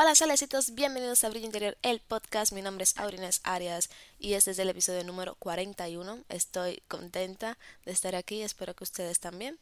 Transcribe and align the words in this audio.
Hola 0.00 0.14
solecitos, 0.14 0.76
bienvenidos 0.76 1.24
a 1.24 1.28
Brillo 1.28 1.46
Interior, 1.46 1.76
el 1.82 1.98
podcast. 1.98 2.52
Mi 2.52 2.62
nombre 2.62 2.84
es 2.84 2.96
Aurines 2.98 3.40
Arias 3.42 3.90
y 4.20 4.34
este 4.34 4.52
es 4.52 4.58
el 4.60 4.68
episodio 4.68 5.02
número 5.02 5.34
41. 5.34 6.20
Estoy 6.28 6.84
contenta 6.86 7.58
de 7.84 7.90
estar 7.90 8.14
aquí, 8.14 8.42
espero 8.42 8.76
que 8.76 8.84
ustedes 8.84 9.18
también. 9.18 9.58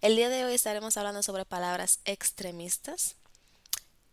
El 0.00 0.16
día 0.16 0.28
de 0.28 0.44
hoy 0.44 0.54
estaremos 0.54 0.96
hablando 0.96 1.22
sobre 1.22 1.44
palabras 1.44 2.00
extremistas. 2.04 3.14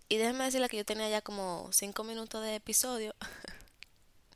Y 0.10 0.18
déjenme 0.18 0.44
decirle 0.44 0.70
que 0.70 0.78
yo 0.78 0.86
tenía 0.86 1.10
ya 1.10 1.24
como 1.24 1.72
5 1.74 2.04
minutos 2.04 2.44
de 2.44 2.54
episodio 2.54 3.16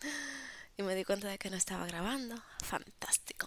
y 0.77 0.81
me 0.81 0.95
di 0.95 1.05
cuenta 1.05 1.27
de 1.27 1.37
que 1.37 1.51
no 1.51 1.55
estaba 1.55 1.85
grabando. 1.85 2.41
Fantástico. 2.65 3.45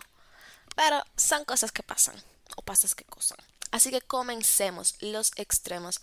Pero 0.76 1.02
son 1.16 1.44
cosas 1.44 1.72
que 1.72 1.82
pasan 1.82 2.22
o 2.54 2.62
pasas 2.62 2.94
que 2.94 3.04
cosas. 3.04 3.38
Así 3.72 3.90
que 3.90 4.00
comencemos 4.00 4.94
los 5.00 5.32
extremos. 5.34 6.00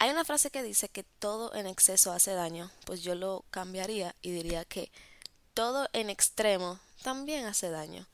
Hay 0.00 0.10
una 0.10 0.24
frase 0.24 0.50
que 0.50 0.62
dice 0.62 0.88
que 0.88 1.02
todo 1.02 1.54
en 1.54 1.66
exceso 1.66 2.12
hace 2.12 2.32
daño, 2.32 2.70
pues 2.84 3.02
yo 3.02 3.14
lo 3.16 3.44
cambiaría 3.50 4.14
y 4.22 4.30
diría 4.30 4.64
que 4.64 4.92
todo 5.54 5.88
en 5.92 6.08
extremo 6.08 6.78
también 7.02 7.46
hace 7.46 7.68
daño. 7.70 8.06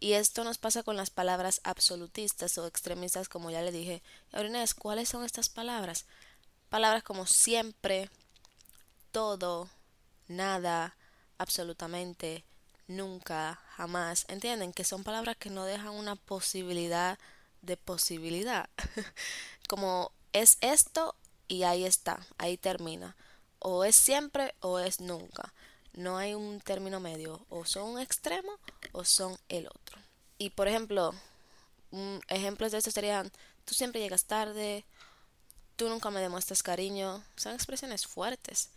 Y 0.00 0.12
esto 0.12 0.42
nos 0.44 0.58
pasa 0.58 0.82
con 0.82 0.96
las 0.96 1.10
palabras 1.10 1.60
absolutistas 1.64 2.58
o 2.58 2.66
extremistas, 2.66 3.28
como 3.28 3.50
ya 3.50 3.62
le 3.62 3.72
dije. 3.72 4.02
Inés, 4.32 4.74
¿cuáles 4.74 5.08
son 5.08 5.24
estas 5.24 5.48
palabras? 5.48 6.06
Palabras 6.70 7.02
como 7.02 7.26
siempre, 7.26 8.10
todo, 9.10 9.68
nada, 10.28 10.96
absolutamente, 11.38 12.44
nunca, 12.86 13.60
jamás. 13.76 14.24
¿Entienden? 14.28 14.72
Que 14.72 14.84
son 14.84 15.04
palabras 15.04 15.36
que 15.36 15.50
no 15.50 15.64
dejan 15.64 15.94
una 15.94 16.14
posibilidad 16.14 17.18
de 17.62 17.76
posibilidad. 17.76 18.68
como 19.68 20.12
es 20.32 20.58
esto 20.60 21.16
y 21.48 21.62
ahí 21.62 21.84
está, 21.84 22.24
ahí 22.36 22.58
termina. 22.58 23.16
O 23.58 23.84
es 23.84 23.96
siempre 23.96 24.54
o 24.60 24.78
es 24.78 25.00
nunca. 25.00 25.52
No 25.94 26.18
hay 26.18 26.34
un 26.34 26.60
término 26.60 27.00
medio. 27.00 27.44
O 27.48 27.64
son 27.64 27.90
un 27.90 27.98
extremo 27.98 28.52
o 28.92 29.04
son 29.04 29.36
el 29.48 29.66
otro. 29.66 29.98
Y 30.36 30.50
por 30.50 30.68
ejemplo, 30.68 31.12
ejemplos 32.28 32.70
de 32.70 32.78
esto 32.78 32.90
serían, 32.90 33.32
tú 33.64 33.74
siempre 33.74 34.00
llegas 34.00 34.26
tarde, 34.26 34.84
tú 35.76 35.88
nunca 35.88 36.10
me 36.10 36.20
demuestras 36.20 36.62
cariño. 36.62 37.24
Son 37.36 37.54
expresiones 37.54 38.06
fuertes. 38.06 38.70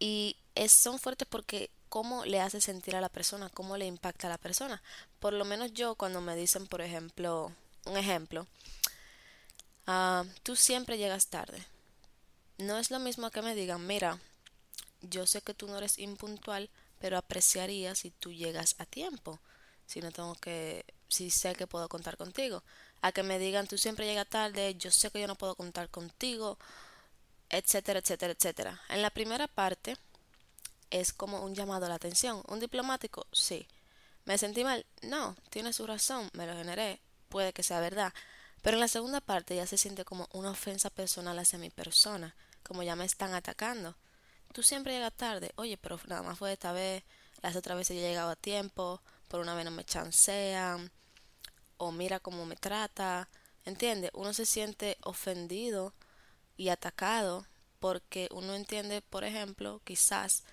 Y 0.00 0.36
es, 0.54 0.72
son 0.72 0.98
fuertes 0.98 1.28
porque 1.30 1.70
cómo 1.88 2.24
le 2.24 2.40
hace 2.40 2.60
sentir 2.60 2.96
a 2.96 3.00
la 3.00 3.08
persona, 3.08 3.50
cómo 3.50 3.76
le 3.76 3.86
impacta 3.86 4.26
a 4.26 4.30
la 4.30 4.38
persona. 4.38 4.82
Por 5.20 5.34
lo 5.34 5.44
menos 5.44 5.72
yo 5.74 5.94
cuando 5.94 6.20
me 6.20 6.34
dicen, 6.34 6.66
por 6.66 6.80
ejemplo, 6.80 7.52
un 7.84 7.96
ejemplo, 7.96 8.46
ah, 9.86 10.24
tú 10.42 10.56
siempre 10.56 10.98
llegas 10.98 11.26
tarde 11.28 11.64
no 12.58 12.78
es 12.78 12.90
lo 12.90 12.98
mismo 12.98 13.30
que 13.30 13.42
me 13.42 13.54
digan, 13.54 13.86
mira, 13.86 14.18
yo 15.00 15.26
sé 15.26 15.42
que 15.42 15.54
tú 15.54 15.68
no 15.68 15.78
eres 15.78 15.98
impuntual, 15.98 16.70
pero 16.98 17.16
apreciaría 17.16 17.94
si 17.94 18.10
tú 18.10 18.32
llegas 18.32 18.74
a 18.78 18.84
tiempo, 18.84 19.40
si 19.86 20.00
no 20.00 20.10
tengo 20.10 20.34
que, 20.34 20.84
si 21.08 21.30
sé 21.30 21.54
que 21.54 21.66
puedo 21.66 21.88
contar 21.88 22.16
contigo. 22.16 22.64
A 23.00 23.12
que 23.12 23.22
me 23.22 23.38
digan, 23.38 23.68
tú 23.68 23.78
siempre 23.78 24.06
llegas 24.06 24.28
tarde, 24.28 24.74
yo 24.74 24.90
sé 24.90 25.10
que 25.10 25.20
yo 25.20 25.28
no 25.28 25.36
puedo 25.36 25.54
contar 25.54 25.88
contigo, 25.88 26.58
etcétera, 27.48 28.00
etcétera, 28.00 28.32
etcétera. 28.32 28.82
En 28.88 29.02
la 29.02 29.10
primera 29.10 29.46
parte 29.46 29.96
es 30.90 31.12
como 31.12 31.44
un 31.44 31.54
llamado 31.54 31.86
a 31.86 31.88
la 31.88 31.94
atención. 31.94 32.42
¿Un 32.48 32.58
diplomático? 32.58 33.26
Sí. 33.32 33.68
¿Me 34.24 34.36
sentí 34.36 34.64
mal? 34.64 34.84
No, 35.02 35.36
tiene 35.50 35.72
su 35.72 35.86
razón, 35.86 36.28
me 36.32 36.46
lo 36.46 36.54
generé, 36.54 37.00
puede 37.28 37.52
que 37.52 37.62
sea 37.62 37.80
verdad. 37.80 38.12
Pero 38.62 38.76
en 38.76 38.80
la 38.80 38.88
segunda 38.88 39.20
parte 39.20 39.54
ya 39.54 39.66
se 39.66 39.78
siente 39.78 40.04
como 40.04 40.28
una 40.32 40.50
ofensa 40.50 40.90
personal 40.90 41.38
hacia 41.38 41.58
mi 41.60 41.70
persona 41.70 42.34
como 42.68 42.82
ya 42.82 42.94
me 42.94 43.04
están 43.04 43.34
atacando. 43.34 43.96
Tú 44.52 44.62
siempre 44.62 44.92
llegas 44.92 45.14
tarde. 45.14 45.52
Oye, 45.56 45.76
pero 45.78 45.98
nada 46.06 46.22
más 46.22 46.38
fue 46.38 46.52
esta 46.52 46.72
vez. 46.72 47.02
Las 47.42 47.56
otras 47.56 47.76
veces 47.76 47.96
yo 47.96 48.02
he 48.02 48.08
llegado 48.08 48.30
a 48.30 48.36
tiempo. 48.36 49.02
Por 49.26 49.40
una 49.40 49.54
vez 49.54 49.64
no 49.64 49.70
me 49.70 49.84
chancean. 49.84 50.92
O 51.78 51.90
mira 51.90 52.20
cómo 52.20 52.46
me 52.46 52.56
trata. 52.56 53.28
¿Entiendes? 53.64 54.10
Uno 54.14 54.32
se 54.32 54.46
siente 54.46 54.98
ofendido 55.02 55.94
y 56.56 56.68
atacado 56.68 57.46
porque 57.80 58.28
uno 58.32 58.54
entiende, 58.54 59.02
por 59.02 59.24
ejemplo, 59.24 59.80
quizás 59.84 60.44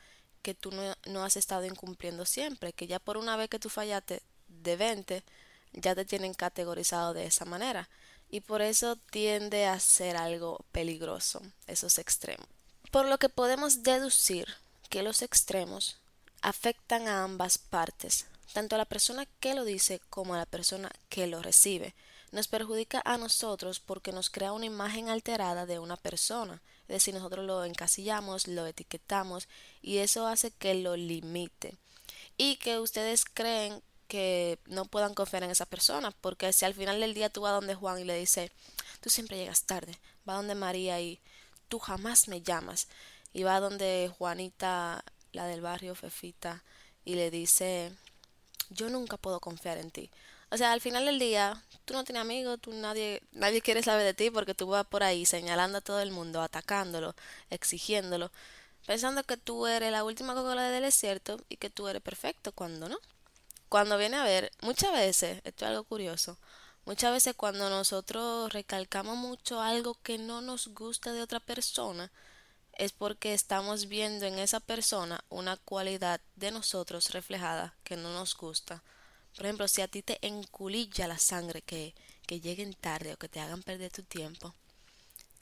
que 0.42 0.54
tú 0.54 0.72
no, 0.72 0.96
no, 1.08 1.24
has 1.24 1.38
estado 1.38 1.66
incumpliendo 1.66 2.26
siempre, 2.26 2.72
que 2.72 2.86
ya 2.88 3.00
por 3.00 3.18
una 3.18 3.36
vez 3.36 3.50
que 3.50 3.58
tú 3.58 3.70
fallaste 3.70 4.22
de 4.48 4.76
20, 4.76 5.24
ya 5.74 5.96
te 5.96 6.06
tienen 6.06 6.36
categorizado 6.36 7.14
de 7.14 7.26
esa 7.26 7.46
manera 7.46 7.90
y 8.36 8.42
por 8.42 8.62
eso 8.62 8.98
tiende 9.12 9.66
a 9.66 9.80
ser 9.80 10.18
algo 10.18 10.60
peligroso, 10.74 11.42
esos 11.68 11.98
extremos. 12.00 12.46
Por 12.92 13.06
lo 13.06 13.18
que 13.18 13.30
podemos 13.30 13.82
deducir 13.82 14.46
que 14.90 15.04
los 15.04 15.22
extremos 15.22 15.96
afectan 16.42 17.08
a 17.08 17.24
ambas 17.24 17.58
partes, 17.58 18.26
tanto 18.52 18.76
a 18.76 18.78
la 18.78 18.84
persona 18.84 19.26
que 19.40 19.56
lo 19.56 19.64
dice 19.64 20.02
como 20.10 20.34
a 20.34 20.40
la 20.40 20.46
persona 20.46 20.92
que 21.08 21.28
lo 21.28 21.42
recibe. 21.42 21.96
Nos 22.34 22.50
perjudica 22.50 23.02
a 23.06 23.18
nosotros 23.18 23.80
porque 23.80 24.12
nos 24.12 24.30
crea 24.30 24.52
una 24.52 24.66
imagen 24.66 25.08
alterada 25.08 25.66
de 25.66 25.80
una 25.80 25.96
persona, 25.96 26.62
es 26.90 26.96
decir, 26.96 27.14
nosotros 27.14 27.46
lo 27.46 27.64
encasillamos, 27.64 28.50
lo 28.50 28.66
etiquetamos 28.66 29.48
y 29.82 30.00
eso 30.00 30.28
hace 30.28 30.52
que 30.52 30.74
lo 30.74 30.98
limite 30.98 31.78
y 32.36 32.58
que 32.58 32.80
ustedes 32.80 33.24
creen 33.24 33.82
que 34.16 34.60
no 34.68 34.86
puedan 34.86 35.14
confiar 35.14 35.44
en 35.44 35.52
esa 35.52 35.66
persona, 35.66 36.12
porque 36.22 36.54
si 36.54 36.64
al 36.64 36.74
final 36.74 37.02
del 37.02 37.14
día 37.14 37.30
tú 37.30 37.42
vas 37.42 37.52
donde 37.52 37.76
Juan 37.76 38.00
y 38.00 38.06
le 38.06 38.18
dices, 38.18 38.50
tú 39.02 39.10
siempre 39.10 39.36
llegas 39.36 39.64
tarde, 39.64 40.00
va 40.28 40.36
donde 40.36 40.56
María 40.56 41.02
y 41.02 41.20
tú 41.68 41.80
jamás 41.80 42.30
me 42.30 42.42
llamas, 42.42 42.88
y 43.34 43.44
va 43.44 43.60
donde 43.60 44.10
Juanita, 44.18 45.04
la 45.34 45.48
del 45.48 45.60
barrio 45.60 45.96
Fefita, 45.96 46.64
y 47.04 47.16
le 47.16 47.30
dice, 47.30 47.92
yo 48.70 48.90
nunca 48.90 49.18
puedo 49.18 49.42
confiar 49.42 49.80
en 49.80 49.92
ti. 49.92 50.10
O 50.50 50.56
sea, 50.56 50.72
al 50.72 50.80
final 50.80 51.06
del 51.06 51.20
día, 51.20 51.62
tú 51.84 51.94
no 51.94 52.06
tienes 52.06 52.22
amigos, 52.22 52.58
tú 52.62 52.72
nadie, 52.72 53.22
nadie 53.34 53.62
quiere 53.62 53.84
saber 53.84 54.06
de 54.06 54.14
ti 54.14 54.30
porque 54.30 54.54
tú 54.54 54.68
vas 54.68 54.88
por 54.88 55.04
ahí 55.04 55.26
señalando 55.26 55.80
a 55.80 55.82
todo 55.82 56.00
el 56.00 56.12
mundo, 56.12 56.42
atacándolo, 56.42 57.16
exigiéndolo, 57.50 58.32
pensando 58.88 59.24
que 59.26 59.36
tú 59.36 59.68
eres 59.68 59.92
la 59.92 60.06
última 60.06 60.36
Coca-Cola 60.36 60.70
del 60.70 60.84
desierto 60.84 61.38
y 61.50 61.58
que 61.58 61.70
tú 61.70 61.90
eres 61.90 62.02
perfecto 62.02 62.54
cuando 62.54 62.88
no 62.88 62.98
cuando 63.70 63.98
viene 63.98 64.18
a 64.18 64.24
ver, 64.24 64.52
muchas 64.62 64.92
veces, 64.92 65.42
esto 65.44 65.66
es 65.66 65.70
algo 65.70 65.84
curioso, 65.84 66.38
muchas 66.86 67.12
veces 67.12 67.36
cuando 67.36 67.70
nosotros 67.70 68.52
recalcamos 68.54 69.18
mucho 69.18 69.62
algo 69.62 69.98
que 70.04 70.18
no 70.18 70.42
nos 70.42 70.68
gusta 70.70 71.12
de 71.14 71.22
otra 71.22 71.40
persona, 71.40 72.12
es 72.74 72.92
porque 72.92 73.34
estamos 73.34 73.88
viendo 73.88 74.26
en 74.26 74.38
esa 74.38 74.60
persona 74.60 75.24
una 75.30 75.58
cualidad 75.58 76.20
de 76.36 76.52
nosotros 76.52 77.12
reflejada 77.12 77.74
que 77.84 77.96
no 77.96 78.14
nos 78.14 78.36
gusta. 78.36 78.84
Por 79.36 79.46
ejemplo, 79.46 79.68
si 79.68 79.82
a 79.82 79.88
ti 79.88 80.02
te 80.02 80.26
enculilla 80.26 81.08
la 81.08 81.18
sangre 81.18 81.62
que, 81.62 81.94
que 82.28 82.40
lleguen 82.40 82.74
tarde 82.74 83.14
o 83.14 83.18
que 83.18 83.30
te 83.30 83.40
hagan 83.40 83.64
perder 83.64 83.92
tu 83.92 84.04
tiempo, 84.04 84.54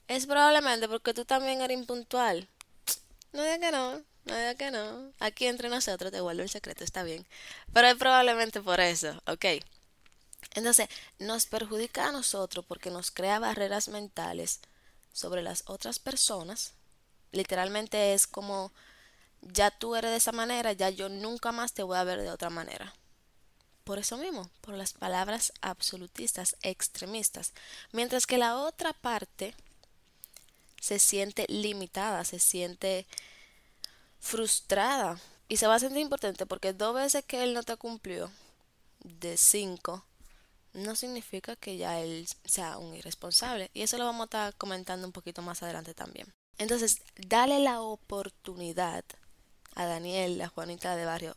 es 0.08 0.26
probablemente 0.26 0.88
porque 0.88 1.14
tú 1.14 1.26
también 1.26 1.62
eres 1.62 1.78
impuntual. 1.78 2.48
No 3.32 3.44
digas 3.44 3.60
que 3.60 3.72
no. 3.72 4.13
No, 4.26 4.36
que 4.58 4.72
no. 4.72 5.12
Aquí 5.20 5.48
entre 5.48 5.70
nosotros 5.70 6.12
te 6.12 6.22
vuelvo 6.22 6.44
el 6.44 6.50
secreto, 6.50 6.84
está 6.84 7.04
bien. 7.04 7.26
Pero 7.74 7.88
es 7.88 7.96
probablemente 7.96 8.62
por 8.62 8.80
eso, 8.80 9.22
¿ok? 9.28 9.46
Entonces, 10.56 10.88
nos 11.20 11.46
perjudica 11.46 12.08
a 12.08 12.12
nosotros 12.12 12.66
porque 12.66 12.90
nos 12.90 13.12
crea 13.12 13.40
barreras 13.40 13.88
mentales 13.88 14.60
sobre 15.12 15.42
las 15.42 15.64
otras 15.68 16.00
personas. 16.00 16.74
Literalmente 17.32 18.14
es 18.14 18.28
como, 18.28 18.72
ya 19.42 19.72
tú 19.72 19.96
eres 19.96 20.12
de 20.12 20.18
esa 20.18 20.32
manera, 20.32 20.74
ya 20.74 20.90
yo 20.90 21.10
nunca 21.10 21.52
más 21.52 21.74
te 21.74 21.84
voy 21.84 21.98
a 21.98 22.04
ver 22.04 22.22
de 22.22 22.30
otra 22.30 22.50
manera. 22.50 22.94
Por 23.84 24.00
eso 24.00 24.16
mismo, 24.18 24.50
por 24.62 24.76
las 24.76 24.94
palabras 24.94 25.52
absolutistas, 25.62 26.56
extremistas. 26.62 27.54
Mientras 27.92 28.26
que 28.26 28.38
la 28.38 28.58
otra 28.58 28.94
parte 28.94 29.54
se 30.80 31.00
siente 31.00 31.46
limitada, 31.50 32.24
se 32.24 32.40
siente 32.40 33.06
frustrada. 34.24 35.20
Y 35.50 35.58
se 35.58 35.68
va 35.68 35.76
a 35.76 35.80
sentir 35.80 36.00
importante 36.00 36.46
porque 36.46 36.74
dos 36.74 36.96
veces 36.96 37.26
que 37.26 37.44
él 37.44 37.54
no 37.54 37.62
te 37.62 37.76
cumplió 37.76 38.32
de 39.04 39.38
cinco 39.38 40.06
no 40.72 40.96
significa 40.96 41.56
que 41.56 41.78
ya 41.78 42.00
él 42.00 42.28
sea 42.46 42.78
un 42.80 42.96
irresponsable. 42.96 43.70
Y 43.74 43.84
eso 43.84 43.98
lo 43.98 44.06
vamos 44.06 44.22
a 44.22 44.26
estar 44.26 44.56
comentando 44.56 45.06
un 45.06 45.14
poquito 45.14 45.44
más 45.44 45.62
adelante 45.62 45.94
también. 45.94 46.34
Entonces, 46.58 47.02
dale 47.18 47.60
la 47.60 47.82
oportunidad 47.82 49.04
a 49.76 49.86
Daniel, 49.86 50.42
a 50.42 50.48
Juanita 50.48 50.96
de 50.96 51.06
Barrio, 51.06 51.36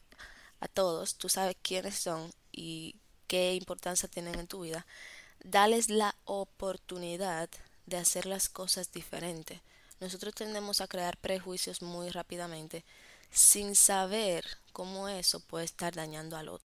a 0.60 0.68
todos, 0.68 1.16
tú 1.16 1.28
sabes 1.28 1.56
quiénes 1.60 1.96
son 1.96 2.32
y 2.52 2.96
qué 3.26 3.54
importancia 3.54 4.08
tienen 4.08 4.38
en 4.38 4.46
tu 4.46 4.60
vida, 4.60 4.86
dales 5.42 5.90
la 5.90 6.14
oportunidad 6.24 7.48
de 7.86 7.96
hacer 7.96 8.26
las 8.26 8.48
cosas 8.48 8.92
diferentes 8.92 9.60
nosotros 10.00 10.34
tendemos 10.34 10.80
a 10.80 10.88
crear 10.88 11.16
prejuicios 11.16 11.82
muy 11.82 12.10
rápidamente 12.10 12.84
sin 13.30 13.74
saber 13.74 14.44
cómo 14.72 15.08
eso 15.08 15.40
puede 15.40 15.64
estar 15.64 15.94
dañando 15.94 16.36
al 16.36 16.48
otro. 16.48 16.66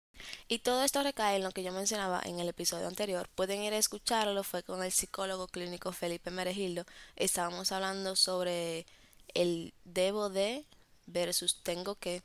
Y 0.47 0.59
todo 0.59 0.83
esto 0.83 1.03
recae 1.03 1.37
en 1.37 1.43
lo 1.43 1.51
que 1.51 1.63
yo 1.63 1.71
mencionaba 1.71 2.21
en 2.23 2.39
el 2.39 2.47
episodio 2.47 2.87
anterior. 2.87 3.27
Pueden 3.35 3.61
ir 3.61 3.73
a 3.73 3.77
escucharlo, 3.77 4.43
fue 4.43 4.63
con 4.63 4.83
el 4.83 4.91
psicólogo 4.91 5.47
clínico 5.47 5.91
Felipe 5.91 6.31
Meregildo. 6.31 6.85
Estábamos 7.15 7.71
hablando 7.71 8.15
sobre 8.15 8.85
el 9.33 9.73
debo 9.83 10.29
de 10.29 10.65
versus 11.05 11.61
tengo 11.63 11.95
que, 11.95 12.21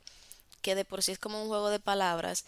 que 0.61 0.75
de 0.75 0.85
por 0.85 1.03
sí 1.03 1.11
es 1.11 1.19
como 1.19 1.41
un 1.41 1.49
juego 1.49 1.69
de 1.69 1.79
palabras, 1.79 2.45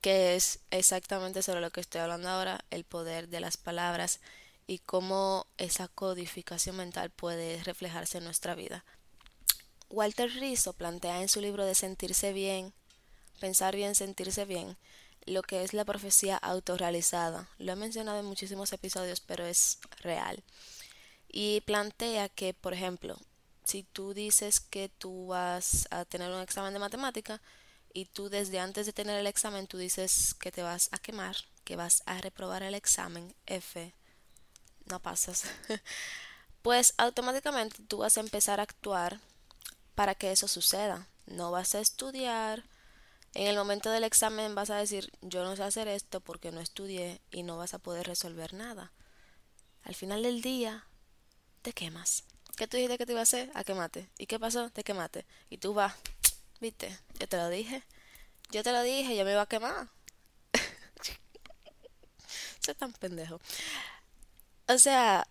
que 0.00 0.36
es 0.36 0.60
exactamente 0.70 1.42
sobre 1.42 1.60
lo 1.60 1.70
que 1.70 1.80
estoy 1.80 2.00
hablando 2.00 2.28
ahora, 2.28 2.64
el 2.70 2.84
poder 2.84 3.28
de 3.28 3.40
las 3.40 3.56
palabras 3.56 4.20
y 4.66 4.78
cómo 4.78 5.46
esa 5.58 5.88
codificación 5.88 6.76
mental 6.76 7.10
puede 7.10 7.62
reflejarse 7.62 8.18
en 8.18 8.24
nuestra 8.24 8.54
vida. 8.54 8.84
Walter 9.90 10.30
Rizzo 10.30 10.72
plantea 10.72 11.22
en 11.22 11.28
su 11.28 11.40
libro 11.40 11.64
de 11.64 11.74
Sentirse 11.74 12.32
bien, 12.32 12.72
Pensar 13.40 13.74
bien, 13.74 13.94
sentirse 13.94 14.44
bien, 14.44 14.76
lo 15.26 15.42
que 15.42 15.64
es 15.64 15.74
la 15.74 15.84
profecía 15.84 16.36
autorrealizada. 16.36 17.48
Lo 17.58 17.72
he 17.72 17.76
mencionado 17.76 18.20
en 18.20 18.26
muchísimos 18.26 18.72
episodios, 18.72 19.20
pero 19.20 19.44
es 19.44 19.78
real. 20.00 20.42
Y 21.28 21.60
plantea 21.62 22.28
que, 22.28 22.54
por 22.54 22.74
ejemplo, 22.74 23.18
si 23.64 23.82
tú 23.82 24.14
dices 24.14 24.60
que 24.60 24.88
tú 24.88 25.26
vas 25.26 25.88
a 25.90 26.04
tener 26.04 26.30
un 26.30 26.40
examen 26.40 26.72
de 26.72 26.78
matemática 26.78 27.40
y 27.92 28.06
tú 28.06 28.28
desde 28.28 28.60
antes 28.60 28.86
de 28.86 28.92
tener 28.92 29.18
el 29.18 29.26
examen 29.26 29.66
tú 29.66 29.78
dices 29.78 30.34
que 30.34 30.52
te 30.52 30.62
vas 30.62 30.88
a 30.92 30.98
quemar, 30.98 31.36
que 31.64 31.76
vas 31.76 32.02
a 32.06 32.18
reprobar 32.18 32.62
el 32.62 32.74
examen 32.74 33.34
F, 33.46 33.94
no 34.86 35.00
pasas, 35.00 35.44
pues 36.62 36.94
automáticamente 36.96 37.82
tú 37.88 37.98
vas 37.98 38.16
a 38.16 38.20
empezar 38.20 38.60
a 38.60 38.64
actuar 38.64 39.20
para 39.94 40.14
que 40.14 40.32
eso 40.32 40.48
suceda. 40.48 41.06
No 41.26 41.50
vas 41.50 41.74
a 41.74 41.80
estudiar. 41.80 42.64
En 43.34 43.46
el 43.46 43.56
momento 43.56 43.90
del 43.90 44.04
examen 44.04 44.54
vas 44.54 44.70
a 44.70 44.76
decir, 44.76 45.12
yo 45.20 45.44
no 45.44 45.56
sé 45.56 45.62
hacer 45.62 45.88
esto 45.88 46.20
porque 46.20 46.52
no 46.52 46.60
estudié 46.60 47.20
y 47.30 47.42
no 47.42 47.56
vas 47.56 47.74
a 47.74 47.78
poder 47.78 48.06
resolver 48.06 48.54
nada. 48.54 48.92
Al 49.82 49.94
final 49.94 50.22
del 50.22 50.40
día, 50.40 50.86
te 51.62 51.72
quemas. 51.72 52.24
¿Qué 52.56 52.68
tú 52.68 52.76
dijiste 52.76 52.98
que 52.98 53.06
te 53.06 53.12
iba 53.12 53.20
a 53.20 53.24
hacer? 53.24 53.50
A. 53.54 53.64
¿Y 54.18 54.26
qué 54.26 54.38
pasó? 54.38 54.70
Te 54.70 54.84
quemaste. 54.84 55.26
Y 55.50 55.58
tú 55.58 55.74
vas, 55.74 55.94
viste, 56.60 56.96
yo 57.18 57.28
te 57.28 57.36
lo 57.36 57.48
dije. 57.48 57.82
Yo 58.50 58.62
te 58.62 58.70
lo 58.70 58.82
dije, 58.82 59.16
yo 59.16 59.24
me 59.24 59.32
iba 59.32 59.42
a 59.42 59.48
quemar. 59.48 59.88
Soy 62.60 62.74
tan 62.74 62.92
pendejo. 62.92 63.40
O 64.68 64.78
sea, 64.78 65.26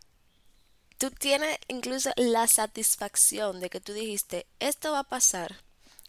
tú 0.97 1.09
tienes 1.11 1.57
incluso 1.67 2.11
la 2.15 2.47
satisfacción 2.47 3.59
de 3.59 3.69
que 3.69 3.81
tú 3.81 3.93
dijiste, 3.93 4.45
esto 4.59 4.91
va 4.91 4.99
a 4.99 5.03
pasar. 5.03 5.57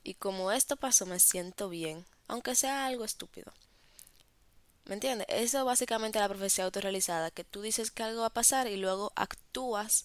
Y 0.03 0.15
como 0.15 0.53
esto 0.53 0.77
pasó, 0.77 1.07
me 1.07 1.19
siento 1.19 1.69
bien, 1.69 2.05
aunque 2.29 2.55
sea 2.55 2.87
algo 2.87 3.05
estúpido. 3.05 3.53
¿Me 4.85 4.95
entiendes? 4.95 5.27
Eso 5.31 5.65
básicamente 5.65 6.19
es 6.19 6.23
la 6.23 6.29
profecía 6.29 6.65
autorrealizada, 6.65 7.31
que 7.31 7.45
tú 7.45 7.63
dices 7.63 7.91
que 7.91 8.03
algo 8.03 8.21
va 8.21 8.27
a 8.27 8.35
pasar 8.35 8.67
y 8.67 8.77
luego 8.77 9.13
actúas 9.17 10.05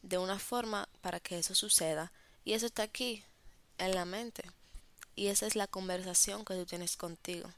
de 0.00 0.16
una 0.16 0.38
forma 0.38 0.88
para 1.02 1.20
que 1.20 1.38
eso 1.38 1.54
suceda. 1.54 2.10
Y 2.44 2.54
eso 2.54 2.64
está 2.64 2.84
aquí, 2.84 3.22
en 3.76 3.94
la 3.94 4.06
mente. 4.06 4.50
Y 5.14 5.26
esa 5.26 5.46
es 5.46 5.56
la 5.56 5.66
conversación 5.66 6.46
que 6.46 6.54
tú 6.54 6.64
tienes 6.64 6.96
contigo, 6.96 7.52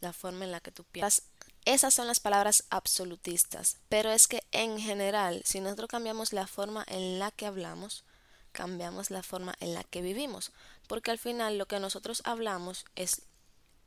la 0.00 0.12
forma 0.12 0.44
en 0.44 0.50
la 0.50 0.60
que 0.60 0.72
tú 0.72 0.82
piensas. 0.82 1.22
Esas 1.68 1.92
son 1.92 2.06
las 2.06 2.18
palabras 2.18 2.64
absolutistas, 2.70 3.76
pero 3.90 4.10
es 4.10 4.26
que 4.26 4.42
en 4.52 4.80
general, 4.80 5.42
si 5.44 5.60
nosotros 5.60 5.90
cambiamos 5.90 6.32
la 6.32 6.46
forma 6.46 6.82
en 6.88 7.18
la 7.18 7.30
que 7.30 7.44
hablamos, 7.44 8.04
cambiamos 8.52 9.10
la 9.10 9.22
forma 9.22 9.54
en 9.60 9.74
la 9.74 9.84
que 9.84 10.00
vivimos, 10.00 10.50
porque 10.86 11.10
al 11.10 11.18
final 11.18 11.58
lo 11.58 11.68
que 11.68 11.78
nosotros 11.78 12.22
hablamos 12.24 12.86
es 12.96 13.20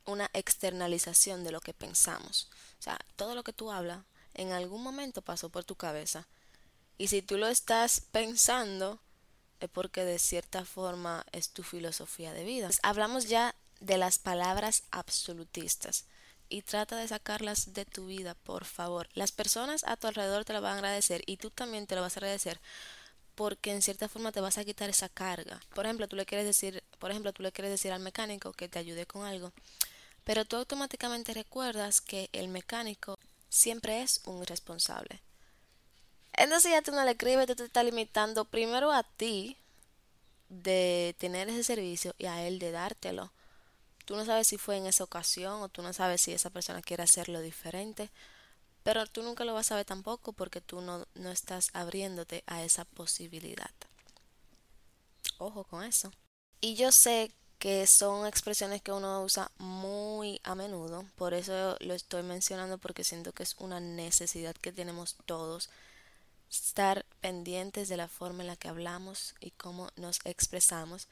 una 0.05 0.29
externalización 0.33 1.43
de 1.43 1.51
lo 1.51 1.59
que 1.59 1.73
pensamos. 1.73 2.49
O 2.79 2.83
sea, 2.83 2.99
todo 3.15 3.33
lo 3.33 3.43
que 3.43 3.51
tú 3.51 3.71
hablas 3.71 4.03
en 4.35 4.51
algún 4.51 4.83
momento 4.83 5.23
pasó 5.23 5.49
por 5.49 5.63
tu 5.63 5.75
cabeza. 5.75 6.27
Y 6.99 7.07
si 7.07 7.23
tú 7.23 7.39
lo 7.39 7.47
estás 7.47 8.03
pensando, 8.11 8.99
es 9.59 9.71
porque 9.71 10.05
de 10.05 10.19
cierta 10.19 10.65
forma 10.65 11.25
es 11.31 11.49
tu 11.49 11.63
filosofía 11.63 12.31
de 12.31 12.43
vida. 12.43 12.69
hablamos 12.83 13.25
ya 13.25 13.55
de 13.79 13.97
las 13.97 14.19
palabras 14.19 14.83
absolutistas 14.91 16.05
y 16.51 16.61
trata 16.61 16.97
de 16.97 17.07
sacarlas 17.07 17.73
de 17.73 17.85
tu 17.85 18.05
vida, 18.05 18.35
por 18.35 18.65
favor. 18.65 19.09
Las 19.13 19.31
personas 19.31 19.83
a 19.85 19.97
tu 19.97 20.07
alrededor 20.07 20.45
te 20.45 20.53
lo 20.53 20.61
van 20.61 20.73
a 20.73 20.77
agradecer 20.77 21.23
y 21.25 21.37
tú 21.37 21.49
también 21.49 21.87
te 21.87 21.95
lo 21.95 22.01
vas 22.01 22.15
a 22.15 22.19
agradecer 22.19 22.59
porque 23.33 23.71
en 23.71 23.81
cierta 23.81 24.09
forma 24.09 24.31
te 24.31 24.41
vas 24.41 24.57
a 24.59 24.65
quitar 24.65 24.89
esa 24.89 25.09
carga. 25.09 25.59
Por 25.73 25.85
ejemplo, 25.85 26.07
tú 26.07 26.15
le 26.15 26.25
quieres 26.25 26.45
decir, 26.45 26.83
por 26.99 27.09
ejemplo, 27.09 27.33
tú 27.33 27.41
le 27.41 27.51
quieres 27.51 27.71
decir 27.71 27.91
al 27.91 28.01
mecánico 28.01 28.51
que 28.53 28.67
te 28.67 28.77
ayude 28.77 29.07
con 29.07 29.25
algo 29.25 29.51
pero 30.23 30.45
tú 30.45 30.55
automáticamente 30.55 31.33
recuerdas 31.33 32.01
que 32.01 32.29
el 32.33 32.47
mecánico 32.47 33.17
siempre 33.49 34.01
es 34.01 34.21
un 34.25 34.41
irresponsable. 34.41 35.19
Entonces 36.33 36.71
ya 36.71 36.81
tú 36.81 36.91
no 36.91 37.03
le 37.03 37.11
escribes, 37.11 37.47
tú 37.47 37.55
te 37.55 37.65
estás 37.65 37.83
limitando 37.83 38.45
primero 38.45 38.91
a 38.91 39.03
ti 39.03 39.57
de 40.49 41.15
tener 41.17 41.49
ese 41.49 41.63
servicio 41.63 42.15
y 42.17 42.25
a 42.25 42.45
él 42.45 42.59
de 42.59 42.71
dártelo. 42.71 43.31
Tú 44.05 44.15
no 44.15 44.25
sabes 44.25 44.47
si 44.47 44.57
fue 44.57 44.77
en 44.77 44.85
esa 44.85 45.03
ocasión 45.03 45.61
o 45.61 45.69
tú 45.69 45.81
no 45.81 45.93
sabes 45.93 46.21
si 46.21 46.31
esa 46.31 46.49
persona 46.49 46.81
quiere 46.81 47.03
hacerlo 47.03 47.41
diferente, 47.41 48.09
pero 48.83 49.05
tú 49.05 49.23
nunca 49.23 49.45
lo 49.45 49.53
vas 49.53 49.67
a 49.67 49.69
saber 49.69 49.85
tampoco 49.85 50.33
porque 50.33 50.61
tú 50.61 50.81
no, 50.81 51.05
no 51.15 51.31
estás 51.31 51.69
abriéndote 51.73 52.43
a 52.47 52.63
esa 52.63 52.85
posibilidad. 52.85 53.71
Ojo 55.37 55.63
con 55.63 55.83
eso. 55.83 56.11
Y 56.59 56.75
yo 56.75 56.91
sé 56.91 57.31
que 57.61 57.85
son 57.85 58.25
expresiones 58.25 58.81
que 58.81 58.91
uno 58.91 59.21
usa 59.21 59.51
muy 59.59 60.41
a 60.43 60.55
menudo, 60.55 61.05
por 61.15 61.35
eso 61.35 61.77
lo 61.79 61.93
estoy 61.93 62.23
mencionando 62.23 62.79
porque 62.79 63.03
siento 63.03 63.33
que 63.33 63.43
es 63.43 63.55
una 63.59 63.79
necesidad 63.79 64.55
que 64.55 64.71
tenemos 64.71 65.15
todos, 65.27 65.69
estar 66.49 67.05
pendientes 67.19 67.87
de 67.87 67.97
la 67.97 68.07
forma 68.07 68.41
en 68.41 68.47
la 68.47 68.55
que 68.55 68.67
hablamos 68.67 69.35
y 69.39 69.51
cómo 69.51 69.89
nos 69.95 70.19
expresamos. 70.25 71.07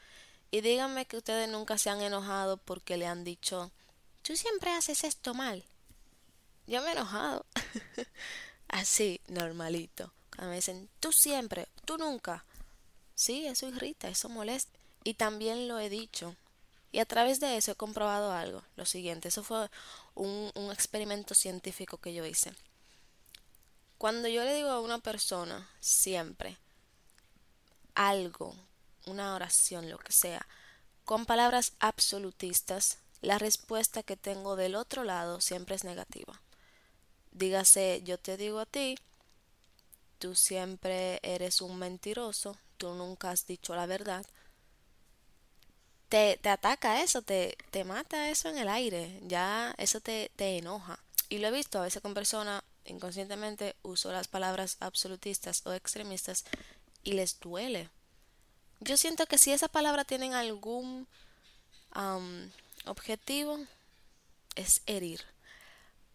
Y 0.51 0.61
díganme 0.61 1.05
que 1.05 1.17
ustedes 1.17 1.47
nunca 1.47 1.77
se 1.77 1.89
han 1.89 2.01
enojado 2.01 2.57
porque 2.57 2.97
le 2.97 3.05
han 3.05 3.23
dicho, 3.23 3.71
tú 4.23 4.35
siempre 4.35 4.71
haces 4.71 5.03
esto 5.03 5.33
mal. 5.33 5.63
Yo 6.65 6.81
me 6.81 6.89
he 6.89 6.91
enojado. 6.93 7.45
Así, 8.67 9.21
normalito. 9.27 10.11
Cuando 10.35 10.51
me 10.51 10.57
dicen, 10.57 10.89
tú 10.99 11.11
siempre, 11.11 11.67
tú 11.85 11.97
nunca. 11.97 12.45
Sí, 13.15 13.45
eso 13.45 13.67
irrita, 13.67 14.07
eso 14.07 14.29
molesta. 14.29 14.77
Y 15.03 15.15
también 15.15 15.67
lo 15.67 15.79
he 15.79 15.89
dicho. 15.89 16.35
Y 16.91 16.99
a 16.99 17.05
través 17.05 17.39
de 17.39 17.57
eso 17.57 17.71
he 17.71 17.75
comprobado 17.75 18.31
algo. 18.31 18.63
Lo 18.75 18.85
siguiente, 18.85 19.27
eso 19.27 19.43
fue 19.43 19.69
un, 20.15 20.51
un 20.55 20.71
experimento 20.71 21.35
científico 21.35 21.97
que 21.97 22.13
yo 22.13 22.25
hice. 22.25 22.53
Cuando 23.97 24.27
yo 24.27 24.43
le 24.43 24.55
digo 24.55 24.69
a 24.69 24.79
una 24.79 24.99
persona 24.99 25.69
siempre 25.79 26.57
algo, 27.95 28.55
una 29.09 29.35
oración, 29.35 29.89
lo 29.89 29.97
que 29.97 30.13
sea, 30.13 30.45
con 31.05 31.25
palabras 31.25 31.73
absolutistas, 31.79 32.99
la 33.21 33.37
respuesta 33.37 34.03
que 34.03 34.15
tengo 34.15 34.55
del 34.55 34.75
otro 34.75 35.03
lado 35.03 35.41
siempre 35.41 35.75
es 35.75 35.83
negativa. 35.83 36.41
Dígase, 37.31 38.01
yo 38.03 38.17
te 38.17 38.37
digo 38.37 38.59
a 38.59 38.65
ti, 38.65 38.97
tú 40.19 40.35
siempre 40.35 41.19
eres 41.23 41.61
un 41.61 41.77
mentiroso, 41.77 42.57
tú 42.77 42.93
nunca 42.93 43.31
has 43.31 43.45
dicho 43.45 43.75
la 43.75 43.85
verdad, 43.85 44.25
te, 46.09 46.37
te 46.41 46.49
ataca 46.49 47.01
eso, 47.01 47.21
te, 47.21 47.57
te 47.71 47.83
mata 47.83 48.29
eso 48.29 48.49
en 48.49 48.57
el 48.57 48.67
aire, 48.67 49.19
ya 49.23 49.73
eso 49.77 50.01
te, 50.01 50.31
te 50.35 50.57
enoja. 50.57 50.99
Y 51.29 51.37
lo 51.37 51.47
he 51.47 51.51
visto 51.51 51.79
a 51.79 51.83
veces 51.83 52.01
con 52.01 52.15
personas, 52.15 52.63
inconscientemente 52.85 53.75
uso 53.83 54.11
las 54.11 54.27
palabras 54.27 54.77
absolutistas 54.79 55.65
o 55.65 55.73
extremistas 55.73 56.45
y 57.03 57.13
les 57.13 57.39
duele. 57.39 57.89
Yo 58.79 58.97
siento 58.97 59.25
que 59.25 59.37
si 59.37 59.51
esa 59.51 59.67
palabra 59.67 60.05
tienen 60.05 60.33
algún 60.33 61.07
objetivo, 62.85 63.59
es 64.55 64.81
herir. 64.85 65.21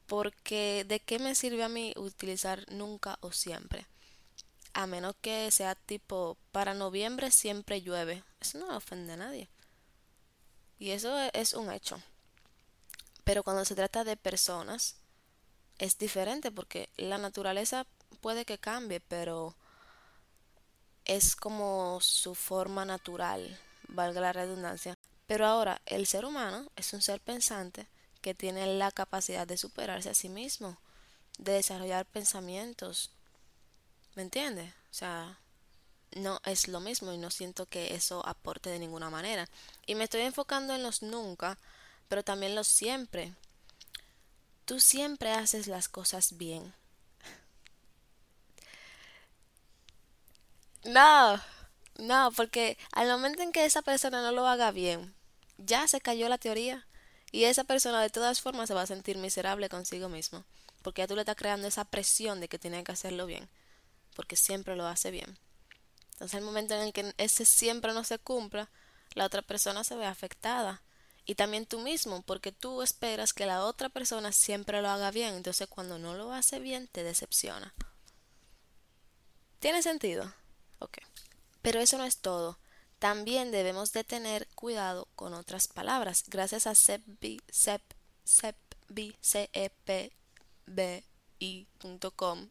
Porque 0.07 0.85
de 0.87 1.01
qué 1.01 1.19
me 1.19 1.35
sirve 1.35 1.63
a 1.63 1.69
mí 1.69 1.93
utilizar 1.97 2.65
nunca 2.71 3.19
o 3.21 3.33
siempre. 3.33 3.87
A 4.73 4.87
menos 4.87 5.15
que 5.21 5.51
sea 5.51 5.75
tipo, 5.75 6.37
para 6.53 6.75
noviembre 6.75 7.31
siempre 7.31 7.81
llueve. 7.81 8.23
Eso 8.41 8.59
no 8.59 8.77
ofende 8.77 9.15
a 9.15 9.17
nadie. 9.17 9.49
Y 10.79 10.91
eso 10.91 11.19
es 11.33 11.55
un 11.55 11.71
hecho. 11.73 12.03
Pero 13.25 13.43
cuando 13.43 13.65
se 13.65 13.75
trata 13.75 14.05
de 14.05 14.17
personas, 14.17 14.97
es 15.79 15.97
diferente 15.97 16.51
porque 16.51 16.91
la 16.97 17.19
naturaleza 17.19 17.87
puede 18.21 18.45
que 18.45 18.59
cambie, 18.59 19.01
pero 19.01 19.57
es 21.05 21.37
como 21.37 21.99
su 22.01 22.35
forma 22.35 22.85
natural, 22.85 23.59
valga 23.89 24.21
la 24.21 24.33
redundancia. 24.33 24.97
Pero 25.27 25.47
ahora, 25.47 25.81
el 25.87 26.07
ser 26.07 26.25
humano 26.25 26.71
es 26.77 26.93
un 26.93 27.03
ser 27.03 27.21
pensante 27.21 27.87
que 28.21 28.35
tiene 28.35 28.67
la 28.67 28.91
capacidad 28.91 29.47
de 29.47 29.57
superarse 29.57 30.11
a 30.11 30.15
sí 30.15 30.29
mismo, 30.29 30.79
de 31.39 31.53
desarrollar 31.53 32.07
pensamientos. 32.07 33.11
¿Me 34.15 34.23
entiendes? 34.23 34.73
O 34.91 34.95
sea, 34.95 35.39
no 36.13 36.41
es 36.45 36.69
lo 36.69 36.81
mismo 36.81 37.13
y 37.13 37.19
no 37.19 37.31
siento 37.31 37.67
que 37.67 37.95
eso 37.95 38.27
aporte 38.27 38.71
de 38.71 38.79
ninguna 38.79 39.11
manera. 39.11 39.49
Y 39.87 39.95
me 39.95 40.05
estoy 40.05 40.23
enfocando 40.23 40.75
en 40.75 40.83
los 40.83 41.03
nunca, 41.03 41.59
pero 42.09 42.23
también 42.23 42.55
los 42.55 42.69
siempre. 42.69 43.35
Tú 44.65 44.81
siempre 44.81 45.33
haces 45.33 45.67
las 45.67 45.89
cosas 45.89 46.39
bien. 46.39 46.73
No, 50.85 51.41
No, 51.99 52.33
porque 52.37 52.79
al 52.93 53.09
momento 53.09 53.43
en 53.43 53.53
que 53.53 53.65
esa 53.65 53.83
persona 53.83 54.23
no 54.23 54.33
lo 54.33 54.47
haga 54.49 54.71
bien, 54.73 55.15
ya 55.59 55.89
se 55.89 56.01
cayó 56.01 56.29
la 56.29 56.39
teoría. 56.39 56.87
Y 57.33 57.45
esa 57.45 57.65
persona 57.65 58.03
de 58.03 58.11
todas 58.11 58.41
formas 58.41 58.69
se 58.69 58.75
va 58.75 58.83
a 58.83 58.87
sentir 58.87 59.19
miserable 59.19 59.69
consigo 59.69 60.09
mismo. 60.09 60.45
Porque 60.83 61.03
ya 61.03 61.09
tú 61.09 61.15
le 61.17 61.23
estás 61.23 61.37
creando 61.37 61.67
esa 61.69 61.85
presión 61.85 62.41
de 62.41 62.49
que 62.49 62.59
tiene 62.59 62.85
que 62.85 62.93
hacerlo 62.93 63.27
bien. 63.27 63.49
Porque 64.17 64.37
siempre 64.37 64.77
lo 64.77 64.87
hace 64.87 65.11
bien. 65.11 65.39
Entonces, 66.13 66.39
el 66.39 66.45
momento 66.45 66.75
en 66.75 66.83
el 66.83 66.93
que 66.93 67.15
ese 67.19 67.45
siempre 67.45 67.93
no 67.93 68.05
se 68.05 68.19
cumpla, 68.19 68.71
la 69.15 69.25
otra 69.27 69.43
persona 69.43 69.85
se 69.85 69.97
ve 69.97 70.07
afectada. 70.07 70.83
Y 71.27 71.37
también 71.37 71.67
tú 71.67 71.81
mismo, 71.81 72.23
porque 72.23 72.53
tú 72.53 72.83
esperas 72.83 73.33
que 73.33 73.47
la 73.47 73.65
otra 73.65 73.89
persona 73.89 74.33
siempre 74.33 74.83
lo 74.83 74.91
haga 74.91 75.11
bien. 75.11 75.35
Entonces, 75.35 75.69
cuando 75.69 75.99
no 75.99 76.15
lo 76.15 76.33
hace 76.33 76.61
bien, 76.61 76.89
te 76.89 77.03
decepciona. 77.03 77.75
¿Tiene 79.59 79.83
sentido? 79.83 80.33
Pero 81.63 81.81
eso 81.81 81.99
no 81.99 82.05
es 82.05 82.19
todo. 82.19 82.59
También 82.99 83.51
debemos 83.51 83.93
de 83.93 84.05
tener 84.05 84.49
cuidado 84.55 85.09
con 85.15 85.35
otras 85.35 85.69
palabras. 85.69 86.25
Gracias 86.29 86.67
a 86.67 86.75
sepbi, 86.75 87.41
sep, 87.51 87.83
sepbi, 88.25 89.17
c 89.21 89.51
p 89.85 90.13
b 90.67 91.05
i.com 91.39 92.49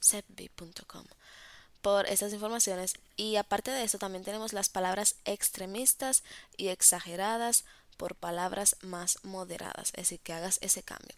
sepbi.com 0.00 1.04
por 1.82 2.06
estas 2.06 2.32
informaciones 2.32 2.94
y 3.16 3.36
aparte 3.36 3.70
de 3.70 3.84
eso 3.84 3.98
también 3.98 4.24
tenemos 4.24 4.52
las 4.52 4.68
palabras 4.68 5.16
extremistas 5.24 6.24
y 6.56 6.68
exageradas 6.68 7.64
por 7.96 8.14
palabras 8.14 8.76
más 8.82 9.18
moderadas, 9.24 9.88
es 9.90 10.04
decir, 10.04 10.20
que 10.20 10.32
hagas 10.32 10.58
ese 10.60 10.82
cambio. 10.82 11.14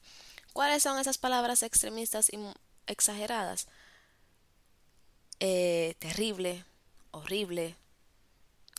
¿Cuáles 0.52 0.82
son 0.82 0.98
esas 0.98 1.18
palabras 1.18 1.62
extremistas 1.62 2.30
y 2.30 2.38
exageradas? 2.86 3.68
Eh, 5.42 5.94
terrible, 5.98 6.64
horrible, 7.12 7.74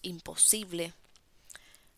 imposible. 0.03 0.93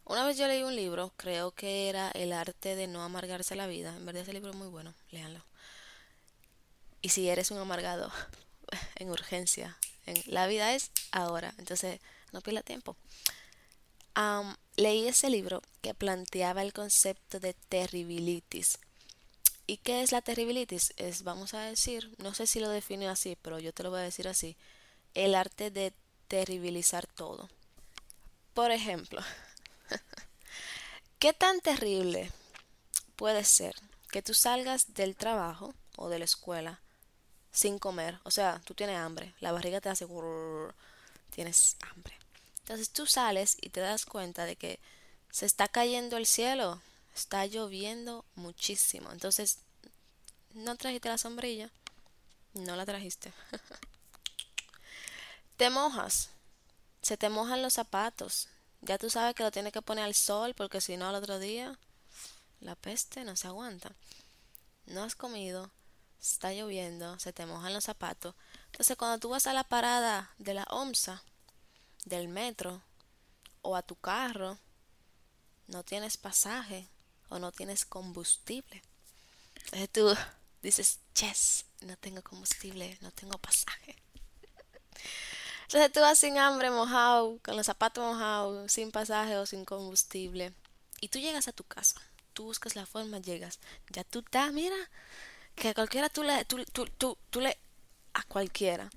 Una 0.05 0.25
vez 0.25 0.37
yo 0.37 0.47
leí 0.47 0.63
un 0.63 0.75
libro, 0.75 1.11
creo 1.17 1.51
que 1.51 1.89
era 1.89 2.09
El 2.11 2.31
arte 2.31 2.75
de 2.75 2.87
no 2.87 3.03
amargarse 3.03 3.55
la 3.55 3.67
vida. 3.67 3.95
En 3.95 4.05
verdad 4.05 4.23
ese 4.23 4.31
libro 4.33 4.51
es 4.51 4.55
muy 4.55 4.69
bueno, 4.69 4.93
léanlo. 5.11 5.43
Y 7.01 7.09
si 7.09 7.27
eres 7.27 7.51
un 7.51 7.57
amargado, 7.57 8.09
en 8.95 9.09
urgencia, 9.09 9.77
en, 10.05 10.21
la 10.27 10.47
vida 10.47 10.73
es 10.73 10.91
ahora, 11.11 11.53
entonces 11.57 11.99
no 12.31 12.39
pierda 12.39 12.61
tiempo. 12.61 12.95
leí 14.77 15.07
ese 15.07 15.29
libro 15.29 15.61
que 15.81 15.93
planteaba 15.93 16.61
el 16.61 16.71
concepto 16.71 17.41
de 17.41 17.53
terribilitis. 17.53 18.79
¿Y 19.65 19.77
qué 19.77 20.01
es 20.01 20.11
la 20.11 20.21
terribilitis? 20.21 20.93
Es, 20.97 21.23
vamos 21.23 21.53
a 21.53 21.61
decir, 21.61 22.13
no 22.17 22.33
sé 22.33 22.47
si 22.47 22.59
lo 22.59 22.69
define 22.69 23.07
así, 23.07 23.37
pero 23.41 23.59
yo 23.59 23.73
te 23.73 23.83
lo 23.83 23.91
voy 23.91 23.99
a 23.99 24.03
decir 24.03 24.27
así, 24.27 24.57
el 25.13 25.35
arte 25.35 25.71
de 25.71 25.93
terribilizar 26.27 27.07
todo. 27.07 27.49
Por 28.53 28.71
ejemplo, 28.71 29.21
¿qué 31.19 31.33
tan 31.33 31.61
terrible 31.61 32.31
puede 33.15 33.43
ser 33.45 33.75
que 34.11 34.21
tú 34.21 34.33
salgas 34.33 34.93
del 34.93 35.15
trabajo 35.15 35.73
o 35.95 36.09
de 36.09 36.19
la 36.19 36.25
escuela 36.25 36.81
sin 37.51 37.79
comer? 37.79 38.19
O 38.23 38.31
sea, 38.31 38.61
tú 38.65 38.73
tienes 38.73 38.97
hambre, 38.97 39.33
la 39.39 39.51
barriga 39.51 39.79
te 39.79 39.89
hace 39.89 40.05
tienes 41.29 41.77
hambre. 41.89 42.17
Entonces 42.59 42.89
tú 42.89 43.05
sales 43.05 43.57
y 43.61 43.69
te 43.69 43.79
das 43.79 44.05
cuenta 44.05 44.45
de 44.45 44.55
que 44.55 44.79
se 45.31 45.45
está 45.45 45.67
cayendo 45.67 46.17
el 46.17 46.25
cielo, 46.25 46.81
está 47.13 47.45
lloviendo 47.45 48.25
muchísimo. 48.35 49.11
Entonces, 49.11 49.59
¿no 50.53 50.75
trajiste 50.75 51.09
la 51.09 51.17
sombrilla? 51.17 51.69
No 52.53 52.75
la 52.75 52.85
trajiste. 52.85 53.33
te 55.57 55.69
mojas, 55.69 56.29
se 57.01 57.17
te 57.17 57.29
mojan 57.29 57.61
los 57.61 57.73
zapatos, 57.73 58.47
ya 58.85 58.97
tú 58.97 59.09
sabes 59.09 59.33
que 59.33 59.43
lo 59.43 59.51
tienes 59.51 59.71
que 59.71 59.81
poner 59.81 60.03
al 60.03 60.13
sol 60.13 60.53
porque 60.55 60.81
si 60.81 60.97
no 60.97 61.07
al 61.07 61.15
otro 61.15 61.39
día 61.39 61.79
la 62.59 62.75
peste 62.75 63.23
no 63.23 63.37
se 63.37 63.47
aguanta. 63.47 63.95
No 64.85 65.03
has 65.03 65.15
comido, 65.15 65.71
está 66.19 66.53
lloviendo, 66.53 67.17
se 67.17 67.31
te 67.31 67.45
mojan 67.45 67.73
los 67.73 67.85
zapatos. 67.85 68.35
Entonces 68.65 68.97
cuando 68.97 69.19
tú 69.19 69.29
vas 69.29 69.47
a 69.47 69.53
la 69.53 69.63
parada 69.63 70.33
de 70.37 70.53
la 70.53 70.67
OMSA, 70.69 71.23
del 72.03 72.27
metro 72.27 72.81
o 73.61 73.77
a 73.77 73.83
tu 73.83 73.95
carro, 73.95 74.57
no 75.67 75.83
tienes 75.83 76.17
pasaje 76.17 76.89
o 77.33 77.39
no 77.39 77.51
tienes 77.51 77.85
combustible. 77.85 78.81
Entonces 79.71 79.89
tú 79.91 80.15
dices, 80.61 80.99
yes, 81.19 81.65
no 81.81 81.97
tengo 81.97 82.21
combustible, 82.21 82.97
no 83.01 83.11
tengo 83.11 83.37
pasaje. 83.37 83.95
Entonces 85.63 85.91
tú 85.91 86.01
vas 86.01 86.19
sin 86.19 86.37
hambre, 86.37 86.69
mojado, 86.69 87.39
con 87.43 87.57
los 87.57 87.65
zapatos 87.65 88.03
mojados, 88.03 88.71
sin 88.71 88.91
pasaje 88.91 89.37
o 89.37 89.45
sin 89.45 89.65
combustible. 89.65 90.53
Y 91.01 91.07
tú 91.07 91.19
llegas 91.19 91.47
a 91.47 91.51
tu 91.53 91.63
casa. 91.63 91.99
Tú 92.33 92.45
buscas 92.45 92.75
la 92.75 92.85
forma, 92.85 93.19
llegas. 93.19 93.59
Ya 93.89 94.03
tú 94.03 94.19
estás, 94.19 94.53
mira, 94.53 94.75
que 95.55 95.69
a 95.69 95.73
cualquiera 95.73 96.09
tú 96.09 96.23
le, 96.23 96.45
tú, 96.45 96.63
tú, 96.65 97.17
tú, 97.29 97.41
le, 97.41 97.57
a 98.13 98.23
cualquiera. 98.23 98.89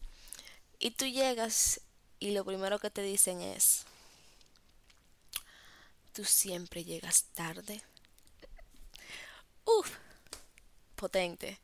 Y 0.78 0.90
tú 0.90 1.06
llegas 1.06 1.80
y 2.18 2.32
lo 2.32 2.44
primero 2.44 2.78
que 2.78 2.90
te 2.90 3.02
dicen 3.02 3.40
es, 3.40 3.84
tú 6.12 6.24
siempre 6.24 6.84
llegas 6.84 7.24
tarde. 7.34 7.82
Uf, 9.66 9.90
potente. 10.96 11.58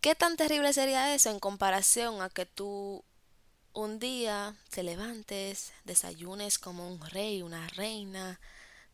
¿Qué 0.00 0.14
tan 0.14 0.36
terrible 0.36 0.72
sería 0.72 1.14
eso 1.14 1.30
en 1.30 1.40
comparación 1.40 2.20
a 2.22 2.28
que 2.28 2.46
tú 2.46 3.02
un 3.72 3.98
día 3.98 4.56
te 4.70 4.82
levantes, 4.82 5.72
desayunes 5.84 6.58
como 6.58 6.88
un 6.88 7.00
rey, 7.00 7.42
una 7.42 7.66
reina, 7.68 8.40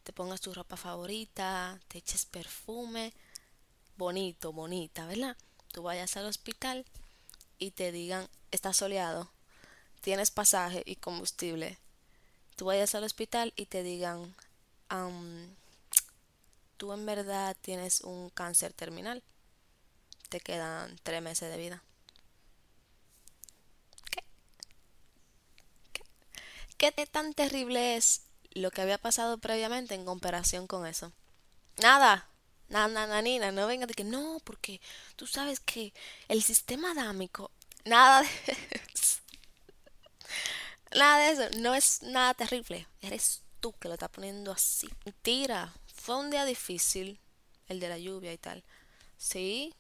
te 0.05 0.13
pongas 0.13 0.41
tu 0.41 0.55
ropa 0.55 0.77
favorita, 0.77 1.81
te 1.89 1.99
eches 1.99 2.25
perfume, 2.27 3.13
bonito, 3.97 4.53
bonita, 4.53 5.07
¿verdad? 5.07 5.37
Tú 5.73 5.83
vayas 5.83 6.17
al 6.17 6.27
hospital 6.27 6.87
y 7.59 7.73
te 7.73 7.93
digan, 7.93 8.29
estás 8.51 8.79
soleado, 8.79 9.31
tienes 10.01 10.31
pasaje 10.31 10.83
y 10.87 10.97
combustible. 10.97 11.79
Tú 12.57 12.67
vayas 12.67 12.95
al 12.95 13.05
hospital 13.05 13.53
y 13.57 13.67
te 13.67 13.83
digan, 13.83 14.35
tú 16.81 16.95
en 16.95 17.05
verdad 17.05 17.55
tienes 17.61 18.01
un 18.01 18.31
cáncer 18.31 18.73
terminal. 18.73 19.23
Te 20.31 20.41
quedan 20.41 20.97
tres 21.03 21.21
meses 21.21 21.51
de 21.51 21.59
vida. 21.59 21.85
¿Qué 26.79 26.91
tan 27.07 27.35
terrible 27.35 27.97
es 27.97 28.23
lo 28.53 28.71
que 28.71 28.81
había 28.83 28.99
pasado 28.99 29.39
previamente 29.39 29.95
en 29.95 30.05
comparación 30.05 30.67
con 30.67 30.87
eso? 30.87 31.13
Nada, 31.83 32.29
nada, 32.69 33.07
nada, 33.07 33.53
no 33.53 33.67
venga 33.67 33.87
de 33.87 33.95
que 33.95 34.05
no, 34.05 34.39
porque 34.45 34.81
tú 35.17 35.27
sabes 35.27 35.61
que 35.61 35.93
el 36.29 36.43
sistema 36.43 36.93
adámico, 36.93 37.51
nada 37.85 38.23
de 38.23 38.29
eso. 38.95 39.21
Nada 40.95 41.19
de 41.19 41.31
eso, 41.33 41.59
no 41.59 41.75
es 41.75 42.03
nada 42.03 42.35
terrible, 42.35 42.87
eres 43.01 43.43
tú 43.61 43.73
que 43.79 43.89
lo 43.89 43.95
estás 43.95 44.11
poniendo 44.11 44.51
así. 44.53 44.89
Mentira, 45.05 45.73
fue 46.01 46.17
un 46.17 46.31
día 46.31 46.45
difícil, 46.47 47.21
el 47.69 47.79
de 47.79 47.89
la 47.89 47.99
lluvia 47.99 48.33
y 48.33 48.39
tal. 48.39 48.65
Sí, 49.19 49.75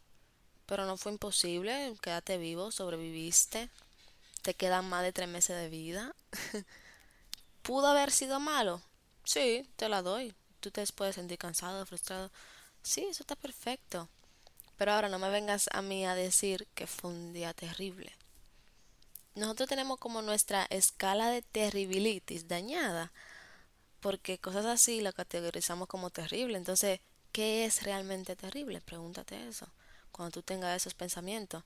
pero 0.67 0.85
no 0.85 0.99
fue 0.99 1.13
imposible, 1.13 1.97
quédate 2.03 2.37
vivo, 2.37 2.71
sobreviviste, 2.71 3.71
te 4.43 4.53
quedan 4.55 4.89
más 4.89 5.03
de 5.03 5.13
tres 5.13 5.29
meses 5.29 5.57
de 5.57 5.69
vida. 5.71 6.15
¿Pudo 7.63 7.87
haber 7.87 8.11
sido 8.11 8.39
malo? 8.39 8.83
Sí, 9.25 9.67
te 9.77 9.89
la 9.89 10.03
doy. 10.03 10.35
Tú 10.61 10.71
te 10.71 10.85
puedes 10.95 11.15
sentir 11.15 11.39
cansado, 11.39 11.87
frustrado. 11.87 12.31
Sí, 12.83 13.07
eso 13.09 13.23
está 13.23 13.35
perfecto. 13.35 14.09
Pero 14.77 14.93
ahora 14.93 15.09
no 15.09 15.19
me 15.19 15.31
vengas 15.31 15.69
a 15.73 15.81
mí 15.81 16.05
a 16.05 16.15
decir 16.15 16.69
que 16.75 16.87
fue 16.87 17.11
un 17.11 17.33
día 17.33 17.55
terrible. 17.55 18.13
Nosotros 19.35 19.69
tenemos 19.69 19.99
como 19.99 20.21
nuestra 20.21 20.67
escala 20.69 21.31
de 21.31 21.41
terribilitis 21.41 22.47
dañada, 22.47 23.11
porque 24.01 24.39
cosas 24.39 24.67
así 24.67 25.01
la 25.01 25.13
categorizamos 25.13 25.89
como 25.89 26.11
terrible. 26.11 26.57
Entonces, 26.57 27.01
¿qué 27.33 27.65
es 27.65 27.83
realmente 27.83 28.37
terrible? 28.37 28.81
Pregúntate 28.81 29.49
eso 29.49 29.67
cuando 30.13 30.33
tú 30.33 30.43
tengas 30.43 30.77
esos 30.77 30.95
pensamientos. 30.95 31.65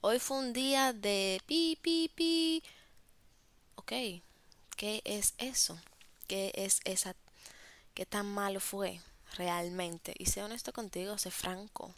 Hoy 0.00 0.18
fue 0.18 0.38
un 0.38 0.52
día 0.52 0.92
de 0.92 1.40
pi, 1.46 1.78
pi, 1.80 2.10
pi. 2.14 2.62
Ok, 3.76 3.92
¿Qué 4.82 5.00
es 5.04 5.34
eso? 5.38 5.78
¿Qué 6.26 6.52
es 6.56 6.80
esa? 6.84 7.14
¿Qué 7.94 8.04
tan 8.04 8.26
malo 8.26 8.58
fue 8.58 9.00
realmente? 9.36 10.12
Y 10.18 10.26
sé 10.26 10.42
honesto 10.42 10.72
contigo, 10.72 11.18
sé 11.18 11.30
franco, 11.30 11.94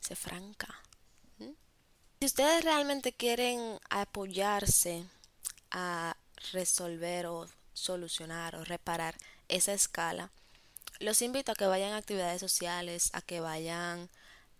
sé 0.00 0.16
franca. 0.16 0.82
Si 2.20 2.26
ustedes 2.26 2.64
realmente 2.64 3.12
quieren 3.12 3.78
apoyarse 3.88 5.04
a 5.70 6.16
resolver 6.52 7.26
o 7.26 7.46
solucionar 7.76 8.56
o 8.56 8.64
reparar 8.64 9.14
esa 9.48 9.72
escala, 9.72 10.30
los 10.98 11.20
invito 11.20 11.52
a 11.52 11.54
que 11.54 11.66
vayan 11.66 11.92
a 11.92 11.98
actividades 11.98 12.40
sociales, 12.40 13.10
a 13.12 13.20
que 13.20 13.40
vayan 13.40 14.08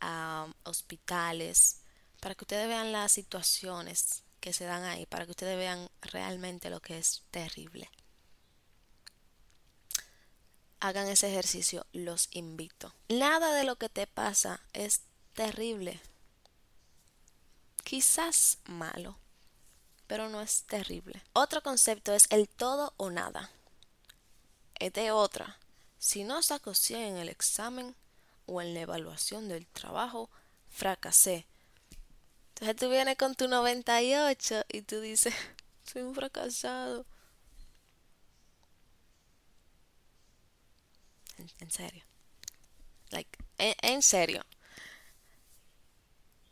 a 0.01 0.47
hospitales, 0.65 1.81
para 2.21 2.35
que 2.35 2.45
ustedes 2.45 2.69
vean 2.69 2.93
las 2.93 3.13
situaciones 3.13 4.23
que 4.47 4.53
se 4.53 4.65
dan 4.65 4.85
ahí 4.85 5.07
para 5.07 5.25
que 5.25 5.33
ustedes 5.33 5.57
vean 5.57 5.89
realmente 6.03 6.71
lo 6.71 6.81
que 6.81 6.99
es 6.99 7.25
terrible. 7.33 7.91
Hagan 10.79 11.09
ese 11.09 11.29
ejercicio, 11.29 11.85
los 11.93 12.29
invito. 12.31 12.95
Nada 13.09 13.55
de 13.55 13.65
lo 13.65 13.75
que 13.75 13.89
te 13.89 14.07
pasa 14.07 14.61
es 14.73 15.01
terrible. 15.33 16.01
Quizás 17.83 18.59
malo, 18.67 19.19
pero 20.07 20.29
no 20.29 20.41
es 20.41 20.63
terrible. 20.65 21.23
Otro 21.33 21.63
concepto 21.63 22.15
es 22.15 22.27
el 22.31 22.49
todo 22.49 22.95
o 22.97 23.11
nada. 23.11 23.51
Es 24.79 24.93
de 24.93 25.11
otra. 25.11 25.59
Si 25.99 26.25
no 26.25 26.43
saco 26.43 26.75
100 26.75 27.01
en 27.01 27.17
el 27.17 27.29
examen 27.29 27.97
o 28.47 28.61
en 28.61 28.75
la 28.75 28.81
evaluación 28.81 29.49
del 29.49 29.67
trabajo, 29.67 30.31
fracasé. 30.69 31.47
Entonces 32.51 32.77
tú 32.77 32.89
vienes 32.89 33.17
con 33.17 33.35
tu 33.35 33.49
98 33.49 34.65
y 34.69 34.83
tú 34.83 35.01
dices, 35.01 35.35
soy 35.85 36.03
un 36.03 36.15
fracasado. 36.15 37.07
En, 41.59 41.71
serio. 41.71 42.03
Like, 43.11 43.39
en 43.59 44.03
serio. 44.03 44.43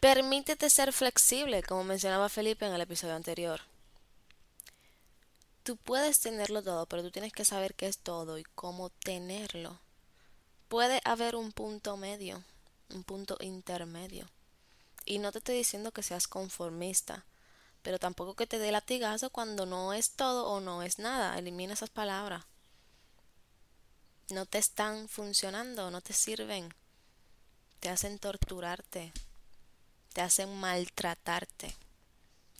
Permítete 0.04 0.68
ser 0.68 0.92
flexible, 0.92 1.62
como 1.62 1.82
mencionaba 1.82 2.28
Felipe 2.28 2.66
en 2.66 2.74
el 2.74 2.82
episodio 2.82 3.14
anterior. 3.14 3.62
Tú 5.62 5.78
puedes 5.78 6.20
tenerlo 6.20 6.62
todo, 6.62 6.84
pero 6.84 7.02
tú 7.02 7.10
tienes 7.10 7.32
que 7.32 7.46
saber 7.46 7.74
qué 7.74 7.86
es 7.86 7.96
todo 7.96 8.36
y 8.36 8.44
cómo 8.54 8.90
tenerlo. 8.90 9.80
Puede 10.68 11.00
haber 11.06 11.36
un 11.36 11.52
punto 11.52 11.96
medio, 11.96 12.44
un 12.90 13.02
punto 13.02 13.38
intermedio. 13.40 14.28
Y 15.06 15.20
no 15.20 15.32
te 15.32 15.38
estoy 15.38 15.56
diciendo 15.56 15.90
que 15.90 16.02
seas 16.02 16.28
conformista, 16.28 17.24
pero 17.80 17.98
tampoco 17.98 18.34
que 18.34 18.46
te 18.46 18.58
dé 18.58 18.72
latigazo 18.72 19.30
cuando 19.30 19.64
no 19.64 19.94
es 19.94 20.10
todo 20.10 20.48
o 20.48 20.60
no 20.60 20.82
es 20.82 20.98
nada. 20.98 21.38
Elimina 21.38 21.72
esas 21.72 21.88
palabras. 21.88 22.44
No 24.28 24.44
te 24.44 24.58
están 24.58 25.08
funcionando, 25.08 25.90
no 25.90 26.02
te 26.02 26.12
sirven. 26.12 26.74
Te 27.80 27.88
hacen 27.88 28.18
torturarte, 28.18 29.14
te 30.14 30.22
hacen 30.22 30.58
maltratarte, 30.58 31.74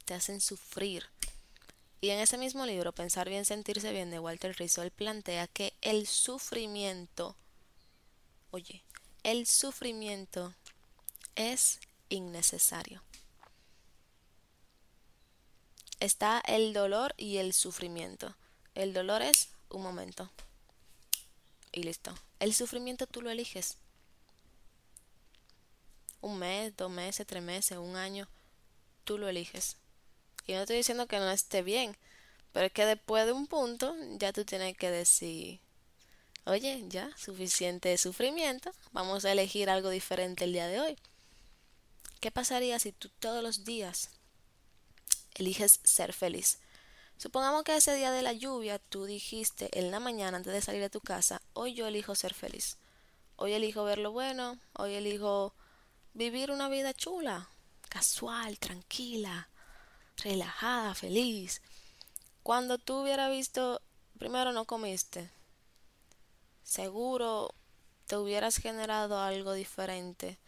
te 0.05 0.13
hacen 0.13 0.43
sufrir. 0.43 1.07
Y 2.01 2.11
en 2.11 2.19
ese 2.19 2.37
mismo 2.37 2.67
libro, 2.67 2.93
Pensar 2.93 3.29
bien, 3.29 3.47
sentirse 3.47 3.93
bien, 3.93 4.11
de 4.11 4.19
Walter 4.19 4.55
Rizzo, 4.59 4.83
él 4.83 4.91
plantea 4.91 5.47
que 5.47 5.73
el 5.81 6.07
sufrimiento, 6.07 7.37
oye, 8.51 8.83
el 9.23 9.47
sufrimiento 9.47 10.53
es 11.37 11.79
innecesario. 12.09 13.03
Está 16.01 16.41
el 16.41 16.73
dolor 16.75 17.15
y 17.17 17.39
el 17.39 17.55
sufrimiento. 17.55 18.37
El 18.75 18.93
dolor 18.93 19.23
es 19.23 19.49
un 19.71 19.83
momento. 19.83 20.29
Y 21.73 21.85
listo. 21.85 22.15
El 22.41 22.53
sufrimiento 22.53 23.07
tú 23.07 23.23
lo 23.23 23.31
eliges. 23.31 23.79
Un 26.25 26.39
mes, 26.39 26.75
dos 26.75 26.91
meses, 26.91 27.27
tres 27.27 27.43
meses, 27.43 27.77
un 27.77 27.97
año, 27.97 28.27
tú 29.05 29.19
lo 29.19 29.29
eliges. 29.29 29.77
Y 30.47 30.55
no 30.55 30.61
estoy 30.63 30.79
diciendo 30.79 31.07
que 31.07 31.19
no 31.19 31.31
esté 31.31 31.61
bien, 31.61 31.95
pero 32.55 32.65
es 32.65 32.73
que 32.73 32.87
después 32.87 33.27
de 33.27 33.33
un 33.33 33.47
punto 33.47 33.95
ya 34.17 34.33
tú 34.33 34.47
tienes 34.47 34.75
que 34.75 34.91
decir, 34.91 35.61
oye, 36.47 36.83
ya, 36.89 37.15
suficiente 37.19 37.99
sufrimiento, 37.99 38.73
vamos 38.93 39.27
a 39.27 39.33
elegir 39.33 39.69
algo 39.69 39.91
diferente 39.91 40.45
el 40.45 40.55
día 40.55 40.67
de 40.67 40.81
hoy. 40.81 40.97
¿Qué 42.21 42.31
pasaría 42.31 42.79
si 42.79 42.93
tú 42.93 43.11
todos 43.19 43.43
los 43.43 43.67
días 43.67 44.09
eliges 45.35 45.81
ser 45.85 46.15
feliz? 46.15 46.59
Supongamos 47.19 47.65
que 47.65 47.77
ese 47.77 47.95
día 47.95 48.11
de 48.13 48.23
la 48.23 48.33
lluvia 48.33 48.79
tú 48.79 49.05
dijiste 49.05 49.69
en 49.79 49.91
la 49.91 50.01
mañana 50.01 50.39
antes 50.39 50.55
de 50.55 50.63
salir 50.63 50.81
de 50.81 50.89
tu 50.89 51.01
casa, 51.01 51.43
hoy 51.53 51.75
yo 51.75 51.87
elijo 51.87 52.15
ser 52.15 52.33
feliz. 52.33 52.79
Hoy 53.37 53.53
elijo 53.53 53.85
ver 53.85 53.99
lo 53.99 54.11
bueno, 54.11 54.59
hoy 54.73 54.95
elijo 54.95 55.53
vivir 56.15 56.51
una 56.51 56.69
vida 56.69 56.95
chula, 56.95 57.49
casual, 57.89 58.59
tranquila, 58.59 59.49
relajada, 60.17 60.95
feliz. 60.95 61.61
Cuando 62.43 62.79
tú 62.79 63.03
hubieras 63.03 63.31
visto, 63.31 63.83
primero 64.19 64.53
no 64.53 64.65
comiste, 64.65 65.31
seguro 66.63 67.55
te 68.07 68.17
hubieras 68.17 68.57
generado 68.57 69.21
algo 69.21 69.53
diferente. 69.53 70.39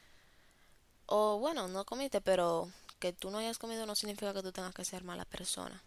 O 1.07 1.38
bueno, 1.38 1.68
no 1.68 1.85
comiste, 1.85 2.20
pero 2.20 2.70
que 2.98 3.12
tú 3.12 3.31
no 3.31 3.38
hayas 3.38 3.59
comido 3.59 3.87
no 3.87 3.94
significa 3.94 4.35
que 4.35 4.42
tú 4.42 4.52
tengas 4.52 4.74
que 4.74 4.85
ser 4.85 5.05
mala 5.05 5.24
persona. 5.24 5.83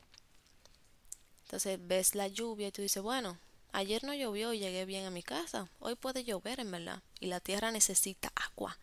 Entonces 1.44 1.80
ves 1.82 2.16
la 2.16 2.28
lluvia 2.28 2.68
y 2.68 2.72
tú 2.72 2.82
dices, 2.82 3.02
bueno, 3.02 3.38
ayer 3.72 4.04
no 4.04 4.14
llovió 4.14 4.54
y 4.54 4.60
llegué 4.60 4.86
bien 4.86 5.06
a 5.06 5.12
mi 5.12 5.24
casa. 5.24 5.68
Hoy 5.80 5.96
puede 5.96 6.24
llover, 6.24 6.60
en 6.60 6.72
verdad. 6.72 7.02
Y 7.20 7.28
la 7.28 7.40
tierra 7.40 7.72
necesita 7.72 8.32
agua. 8.36 8.78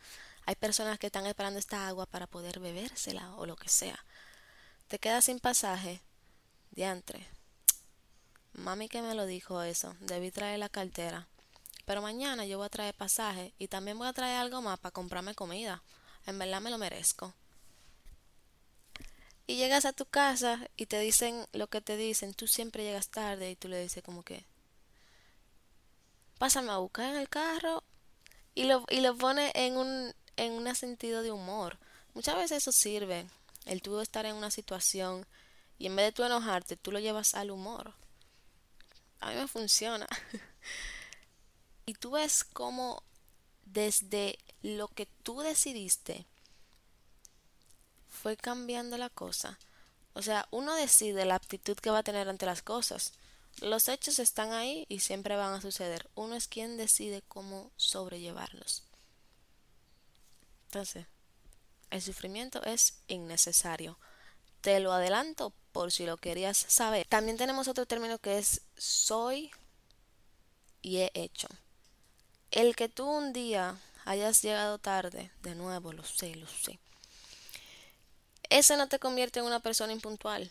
Hay 0.47 0.55
personas 0.55 0.99
que 0.99 1.09
están 1.09 1.27
esperando 1.27 1.59
esta 1.59 1.87
agua 1.87 2.07
para 2.07 2.27
poder 2.27 2.61
bebérsela 2.61 3.35
o 3.35 3.47
lo 3.47 3.57
que 3.57 3.69
sea 3.69 4.03
te 4.89 4.99
quedas 4.99 5.25
sin 5.25 5.41
pasaje, 5.41 6.01
diantre. 6.71 7.27
Mami 8.53 8.89
que 8.89 9.03
me 9.03 9.15
lo 9.15 9.27
dijo 9.27 9.63
eso, 9.63 9.95
debí 10.01 10.31
traer 10.31 10.59
la 10.59 10.69
cartera. 10.69 11.27
Pero 11.85 12.03
mañana 12.03 12.47
yo 12.47 12.59
voy 12.59 12.67
a 12.67 12.71
traer 12.71 12.95
pasaje 12.95 13.53
y 13.59 13.69
también 13.69 13.99
voy 13.99 14.09
a 14.09 14.13
traer 14.13 14.39
algo 14.39 14.63
más 14.63 14.79
para 14.79 14.93
comprarme 14.93 15.35
comida. 15.35 15.83
En 16.27 16.39
verdad 16.39 16.61
me 16.61 16.71
lo 16.71 16.79
merezco. 16.79 17.35
Y 19.47 19.57
llegas 19.57 19.85
a 19.85 19.93
tu 19.93 20.07
casa 20.07 20.69
y 20.77 20.87
te 20.87 20.99
dicen 20.99 21.47
lo 21.53 21.69
que 21.69 21.81
te 21.81 21.97
dicen, 21.97 22.35
tú 22.35 22.49
siempre 22.49 22.83
llegas 22.83 23.09
tarde 23.09 23.51
y 23.51 23.57
tú 23.57 23.69
le 23.69 23.81
dices 23.81 24.03
como 24.03 24.25
que 24.25 24.45
pásame 26.39 26.71
a 26.71 26.79
buscar 26.79 27.11
en 27.11 27.17
el 27.17 27.29
carro 27.29 27.83
y 28.55 28.65
lo, 28.65 28.85
y 28.91 29.01
lo 29.01 29.17
pone 29.17 29.53
en 29.55 29.77
un, 29.77 30.15
en 30.37 30.53
un 30.53 30.75
sentido 30.75 31.23
de 31.23 31.33
humor. 31.33 31.79
Muchas 32.15 32.37
veces 32.37 32.59
eso 32.59 32.73
sirve 32.73 33.27
el 33.65 33.83
tú 33.83 34.01
estar 34.01 34.27
en 34.27 34.37
una 34.37 34.51
situación 34.51 35.27
y 35.79 35.87
en 35.87 35.97
vez 35.97 36.07
de 36.07 36.13
tú 36.13 36.25
enojarte, 36.25 36.77
tú 36.77 36.93
lo 36.93 36.99
llevas 36.99 37.35
al 37.35 37.51
humor. 37.51 37.95
A 39.21 39.31
mí 39.31 39.37
me 39.37 39.49
funciona. 39.49 40.07
y 41.87 41.95
tú 41.95 42.13
ves 42.13 42.45
cómo 42.45 43.03
desde 43.65 44.39
lo 44.63 44.89
que 44.89 45.07
tú 45.23 45.41
decidiste 45.41 46.27
fue 48.09 48.37
cambiando 48.37 48.97
la 48.97 49.11
cosa. 49.11 49.59
O 50.15 50.23
sea, 50.23 50.49
uno 50.51 50.75
decide 50.75 51.27
la 51.27 51.35
actitud 51.35 51.77
que 51.77 51.91
va 51.91 51.99
a 51.99 52.03
tener 52.03 52.29
ante 52.29 52.47
las 52.47 52.63
cosas. 52.63 53.13
Los 53.61 53.89
hechos 53.89 54.19
están 54.19 54.53
ahí 54.53 54.87
y 54.89 55.01
siempre 55.01 55.37
van 55.37 55.53
a 55.53 55.61
suceder. 55.61 56.09
Uno 56.15 56.35
es 56.35 56.49
quien 56.49 56.77
decide 56.77 57.23
cómo 57.29 57.71
sobrellevarlos. 57.77 58.86
El 61.91 62.03
sufrimiento 62.03 62.63
es 62.65 62.95
innecesario. 63.09 63.99
Te 64.61 64.81
lo 64.81 64.93
adelanto 64.93 65.53
por 65.73 65.93
si 65.93 66.07
lo 66.07 66.17
querías 66.17 66.57
saber. 66.57 67.07
También 67.07 67.37
tenemos 67.37 67.69
otro 67.69 67.87
término 67.87 68.19
que 68.19 68.39
es 68.39 68.63
soy 68.77 69.51
y 70.83 70.99
he 70.99 71.11
hecho. 71.15 71.49
El 72.51 72.77
que 72.77 72.89
tú 72.89 73.07
un 73.07 73.33
día 73.33 73.77
hayas 74.05 74.43
llegado 74.43 74.79
tarde, 74.79 75.31
de 75.43 75.55
nuevo, 75.55 75.93
lo 75.93 76.05
sé, 76.05 76.35
lo 76.37 76.47
sé. 76.47 76.79
Eso 78.49 78.77
no 78.77 78.89
te 78.89 78.99
convierte 78.99 79.41
en 79.41 79.47
una 79.47 79.61
persona 79.61 79.93
impuntual, 79.93 80.51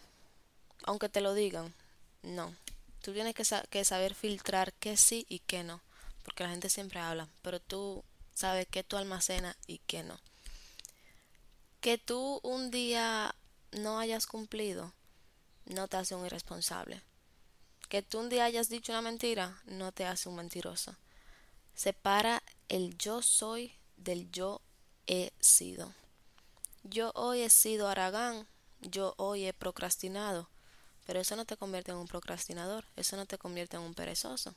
aunque 0.84 1.10
te 1.10 1.22
lo 1.22 1.34
digan. 1.34 1.74
No. 2.22 2.54
Tú 3.02 3.14
tienes 3.14 3.36
que 3.36 3.86
saber 3.86 4.16
filtrar 4.16 4.74
qué 4.74 4.98
sí 4.98 5.26
y 5.30 5.40
qué 5.40 5.64
no, 5.64 5.80
porque 6.24 6.44
la 6.44 6.50
gente 6.50 6.70
siempre 6.70 7.00
habla, 7.00 7.28
pero 7.42 7.60
tú 7.60 8.04
sabes 8.36 8.68
qué 8.70 8.84
tú 8.84 8.98
almacenas 8.98 9.58
y 9.66 9.80
qué 9.80 10.04
no 10.04 10.20
que 11.82 11.98
tú 11.98 12.40
un 12.44 12.72
día 12.72 13.36
no 13.72 14.00
hayas 14.00 14.28
cumplido 14.28 14.94
no 15.66 15.88
te 15.88 15.98
hace 15.98 16.16
un 16.16 16.26
irresponsable. 16.26 17.02
Que 17.90 18.02
tú 18.02 18.20
un 18.20 18.30
día 18.30 18.46
hayas 18.46 18.70
dicho 18.70 18.92
una 18.92 19.02
mentira 19.02 19.62
no 19.66 19.92
te 19.92 20.06
hace 20.06 20.30
un 20.30 20.36
mentiroso. 20.36 20.96
Separa 21.74 22.42
el 22.70 22.98
yo 22.98 23.22
soy 23.22 23.74
del 23.98 24.32
yo 24.32 24.62
he 25.08 25.34
sido. 25.40 25.94
Yo 26.84 27.12
hoy 27.16 27.42
he 27.42 27.50
sido 27.50 27.88
Aragán, 27.88 28.48
yo 28.82 29.14
hoy 29.18 29.46
he 29.46 29.54
procrastinado, 29.54 30.50
pero 31.06 31.20
eso 31.20 31.36
no 31.36 31.46
te 31.46 31.58
convierte 31.58 31.92
en 31.92 31.98
un 31.98 32.08
procrastinador, 32.08 32.86
eso 32.96 33.16
no 33.16 33.26
te 33.26 33.38
convierte 33.38 33.78
en 33.78 33.84
un 33.84 33.96
perezoso. 33.96 34.56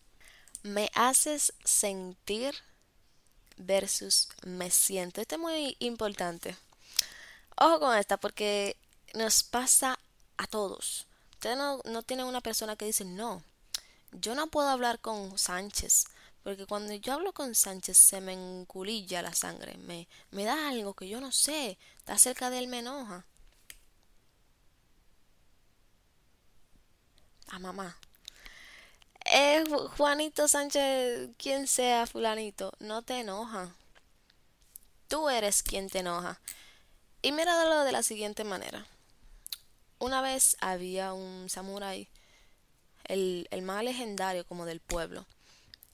Me 0.62 0.91
haces 0.95 1.55
sentir 1.64 2.55
versus 3.59 4.29
me 4.44 4.71
siento. 4.71 5.21
Esto 5.21 5.37
es 5.37 5.40
muy 5.40 5.77
importante. 5.81 6.57
Ojo 7.57 7.81
con 7.81 7.97
esta 7.97 8.16
porque 8.16 8.77
nos 9.14 9.42
pasa 9.42 9.99
a 10.37 10.47
todos. 10.47 11.07
Ustedes 11.33 11.57
no, 11.57 11.81
no 11.85 12.03
tienen 12.03 12.27
una 12.27 12.40
persona 12.40 12.77
que 12.77 12.85
dice, 12.87 13.05
no, 13.05 13.42
yo 14.12 14.35
no 14.35 14.49
puedo 14.49 14.68
hablar 14.68 15.01
con 15.01 15.38
Sánchez. 15.38 16.07
Porque 16.42 16.66
cuando 16.66 16.94
yo 16.94 17.12
hablo 17.12 17.33
con 17.33 17.55
Sánchez 17.55 17.99
se 17.99 18.21
me 18.21 18.33
enculilla 18.33 19.23
la 19.23 19.35
sangre, 19.35 19.77
me, 19.79 20.09
me 20.31 20.44
da 20.44 20.68
algo 20.68 20.94
que 20.94 21.09
yo 21.09 21.21
no 21.21 21.33
sé, 21.33 21.79
está 21.99 22.16
cerca 22.18 22.49
de 22.49 22.59
él, 22.59 22.68
me 22.68 22.79
enoja. 22.79 23.27
A 27.49 27.59
mamá, 27.59 27.97
eh, 29.31 29.64
Juanito 29.97 30.49
Sánchez, 30.49 31.31
quien 31.37 31.67
sea 31.67 32.07
fulanito, 32.07 32.73
no 32.79 33.03
te 33.03 33.21
enoja. 33.21 33.75
Tú 35.07 35.29
eres 35.29 35.62
quien 35.62 35.91
te 35.91 35.99
enoja. 35.99 36.41
Y 37.21 37.33
míralo 37.33 37.85
de 37.85 37.93
la 37.93 38.03
siguiente 38.03 38.45
manera. 38.45 38.87
Una 39.99 40.23
vez 40.23 40.57
había 40.61 41.12
un 41.12 41.51
samurái, 41.51 42.09
el, 43.05 43.49
el 43.51 43.62
más 43.62 43.85
legendario 43.85 44.47
como 44.47 44.64
del 44.64 44.81
pueblo. 44.81 45.27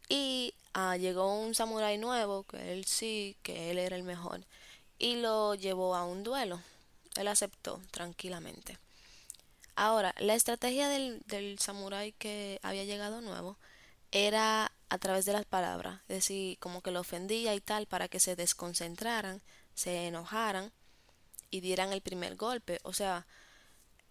Y 0.09 0.55
ah, 0.73 0.97
llegó 0.97 1.35
un 1.40 1.55
samurái 1.57 1.99
nuevo, 1.99 2.44
que 2.44 2.73
él 2.73 2.85
sí, 2.85 3.37
que 3.42 3.70
él 3.70 3.79
era 3.79 3.97
el 3.97 4.05
mejor. 4.05 4.44
Y 4.99 5.16
lo 5.16 5.55
llevó 5.57 5.97
a 5.97 6.05
un 6.05 6.23
duelo. 6.23 6.61
Él 7.16 7.27
aceptó 7.27 7.81
tranquilamente. 7.90 8.79
Ahora, 9.76 10.14
la 10.18 10.34
estrategia 10.34 10.88
del, 10.88 11.58
samurái 11.58 12.12
que 12.12 12.60
había 12.62 12.84
llegado 12.84 13.20
nuevo 13.20 13.58
era 14.12 14.70
a 14.88 14.98
través 14.98 15.24
de 15.24 15.32
las 15.32 15.44
palabras, 15.44 16.00
es 16.08 16.16
decir, 16.16 16.58
como 16.58 16.80
que 16.80 16.92
lo 16.92 17.00
ofendía 17.00 17.54
y 17.54 17.60
tal 17.60 17.87
para 17.87 18.06
que 18.08 18.20
se 18.20 18.37
desconcentraran, 18.37 19.42
se 19.74 20.06
enojaran 20.06 20.72
y 21.50 21.60
dieran 21.60 21.92
el 21.92 22.00
primer 22.00 22.37
golpe. 22.37 22.78
O 22.84 22.92
sea, 22.92 23.26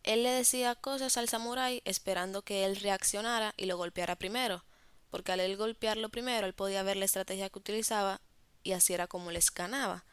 él 0.03 0.23
le 0.23 0.31
decía 0.31 0.75
cosas 0.75 1.15
al 1.15 1.29
samurái 1.29 1.81
esperando 1.85 2.41
que 2.41 2.65
él 2.65 2.75
reaccionara 2.75 3.53
y 3.55 3.65
lo 3.65 3.77
golpeara 3.77 4.17
primero, 4.17 4.65
porque 5.09 5.31
al 5.31 5.39
él 5.39 5.55
golpearlo 5.55 6.09
primero, 6.09 6.45
él 6.45 6.53
podía 6.53 6.83
ver 6.83 6.97
la 6.97 7.05
estrategia 7.05 7.49
que 7.49 7.59
utilizaba 7.59 8.19
y 8.63 8.73
así 8.73 8.93
era 8.93 9.07
como 9.07 9.31
le 9.31 9.39
escanaba. 9.39 10.03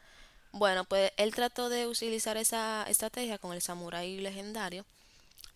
Bueno, 0.53 0.85
pues 0.85 1.11
él 1.17 1.35
trató 1.35 1.67
de 1.67 1.87
utilizar 1.87 2.37
esa 2.37 2.85
estrategia 2.87 3.37
con 3.37 3.53
el 3.53 3.61
samurái 3.61 4.19
legendario 4.19 4.85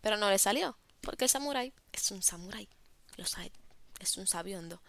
pero 0.05 0.17
no 0.17 0.29
le 0.29 0.37
salió, 0.37 0.77
porque 1.01 1.25
el 1.25 1.31
samurái 1.31 1.73
es 1.91 2.11
un 2.11 2.21
samurái, 2.21 2.69
lo 3.17 3.25
sabe, 3.25 3.51
es 3.99 4.17
un 4.17 4.27
sabiondo. 4.27 4.79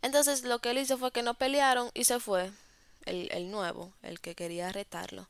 Entonces 0.00 0.42
lo 0.42 0.58
que 0.58 0.70
él 0.70 0.78
hizo 0.78 0.96
fue 0.96 1.12
que 1.12 1.22
no 1.22 1.34
pelearon 1.34 1.90
y 1.92 2.04
se 2.04 2.18
fue, 2.18 2.50
el, 3.04 3.50
nuevo, 3.50 3.92
el 4.00 4.20
que 4.20 4.34
quería 4.34 4.72
retarlo. 4.72 5.28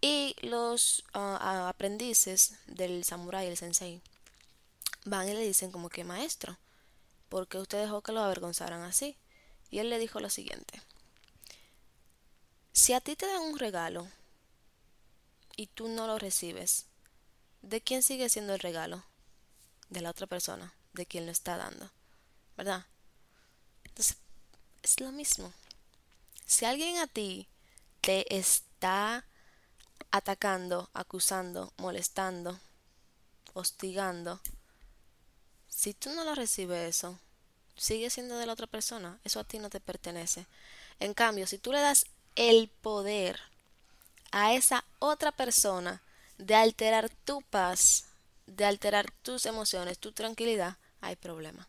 Y 0.00 0.36
los 0.40 1.04
uh, 1.12 1.36
aprendices 1.68 2.54
del 2.66 3.04
samurái, 3.04 3.46
el 3.46 3.58
sensei, 3.58 4.00
van 5.04 5.28
y 5.28 5.34
le 5.34 5.42
dicen 5.46 5.70
como 5.70 5.90
que 5.90 6.02
maestro, 6.02 6.56
¿por 7.28 7.46
qué 7.46 7.58
usted 7.58 7.82
dejó 7.82 8.00
que 8.00 8.12
lo 8.12 8.22
avergonzaran 8.22 8.80
así? 8.84 9.18
Y 9.70 9.80
él 9.80 9.90
le 9.90 9.98
dijo 9.98 10.18
lo 10.18 10.30
siguiente, 10.30 10.80
si 12.72 12.94
a 12.94 13.02
ti 13.02 13.16
te 13.16 13.26
dan 13.26 13.42
un 13.42 13.58
regalo 13.58 14.08
y 15.56 15.66
tú 15.66 15.88
no 15.88 16.06
lo 16.06 16.18
recibes, 16.18 16.87
¿de 17.62 17.80
quién 17.80 18.02
sigue 18.02 18.28
siendo 18.28 18.54
el 18.54 18.60
regalo? 18.60 19.04
De 19.88 20.00
la 20.00 20.10
otra 20.10 20.26
persona, 20.26 20.74
de 20.92 21.06
quien 21.06 21.26
lo 21.26 21.32
está 21.32 21.56
dando, 21.56 21.90
¿verdad? 22.56 22.86
Entonces, 23.84 24.18
es 24.82 25.00
lo 25.00 25.12
mismo. 25.12 25.52
Si 26.46 26.64
alguien 26.64 26.98
a 26.98 27.06
ti 27.06 27.48
te 28.00 28.36
está 28.36 29.24
atacando, 30.10 30.90
acusando, 30.94 31.72
molestando, 31.76 32.58
hostigando, 33.54 34.40
si 35.68 35.94
tú 35.94 36.10
no 36.10 36.24
lo 36.24 36.34
recibes 36.34 36.88
eso, 36.88 37.18
sigue 37.76 38.10
siendo 38.10 38.36
de 38.36 38.46
la 38.46 38.52
otra 38.52 38.66
persona, 38.66 39.20
eso 39.24 39.40
a 39.40 39.44
ti 39.44 39.58
no 39.58 39.70
te 39.70 39.80
pertenece. 39.80 40.46
En 41.00 41.14
cambio, 41.14 41.46
si 41.46 41.58
tú 41.58 41.72
le 41.72 41.80
das 41.80 42.06
el 42.34 42.68
poder 42.68 43.38
a 44.32 44.54
esa 44.54 44.84
otra 44.98 45.32
persona 45.32 46.02
de 46.38 46.54
alterar 46.54 47.10
tu 47.10 47.42
paz, 47.42 48.06
de 48.46 48.64
alterar 48.64 49.10
tus 49.22 49.44
emociones, 49.46 49.98
tu 49.98 50.12
tranquilidad, 50.12 50.78
hay 51.00 51.16
problema. 51.16 51.68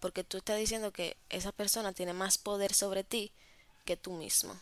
Porque 0.00 0.24
tú 0.24 0.38
estás 0.38 0.58
diciendo 0.58 0.92
que 0.92 1.16
esa 1.28 1.52
persona 1.52 1.92
tiene 1.92 2.12
más 2.12 2.38
poder 2.38 2.74
sobre 2.74 3.04
ti 3.04 3.32
que 3.84 3.96
tú 3.96 4.12
mismo. 4.12 4.52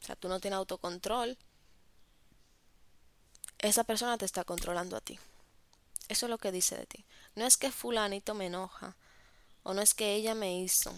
O 0.00 0.04
sea, 0.04 0.16
tú 0.16 0.28
no 0.28 0.40
tienes 0.40 0.58
autocontrol. 0.58 1.38
Esa 3.58 3.84
persona 3.84 4.18
te 4.18 4.24
está 4.24 4.44
controlando 4.44 4.96
a 4.96 5.00
ti. 5.00 5.18
Eso 6.08 6.26
es 6.26 6.30
lo 6.30 6.38
que 6.38 6.52
dice 6.52 6.76
de 6.76 6.86
ti. 6.86 7.04
No 7.36 7.46
es 7.46 7.56
que 7.56 7.70
fulanito 7.70 8.34
me 8.34 8.46
enoja 8.46 8.96
o 9.62 9.72
no 9.72 9.80
es 9.80 9.94
que 9.94 10.14
ella 10.14 10.34
me 10.34 10.58
hizo. 10.58 10.92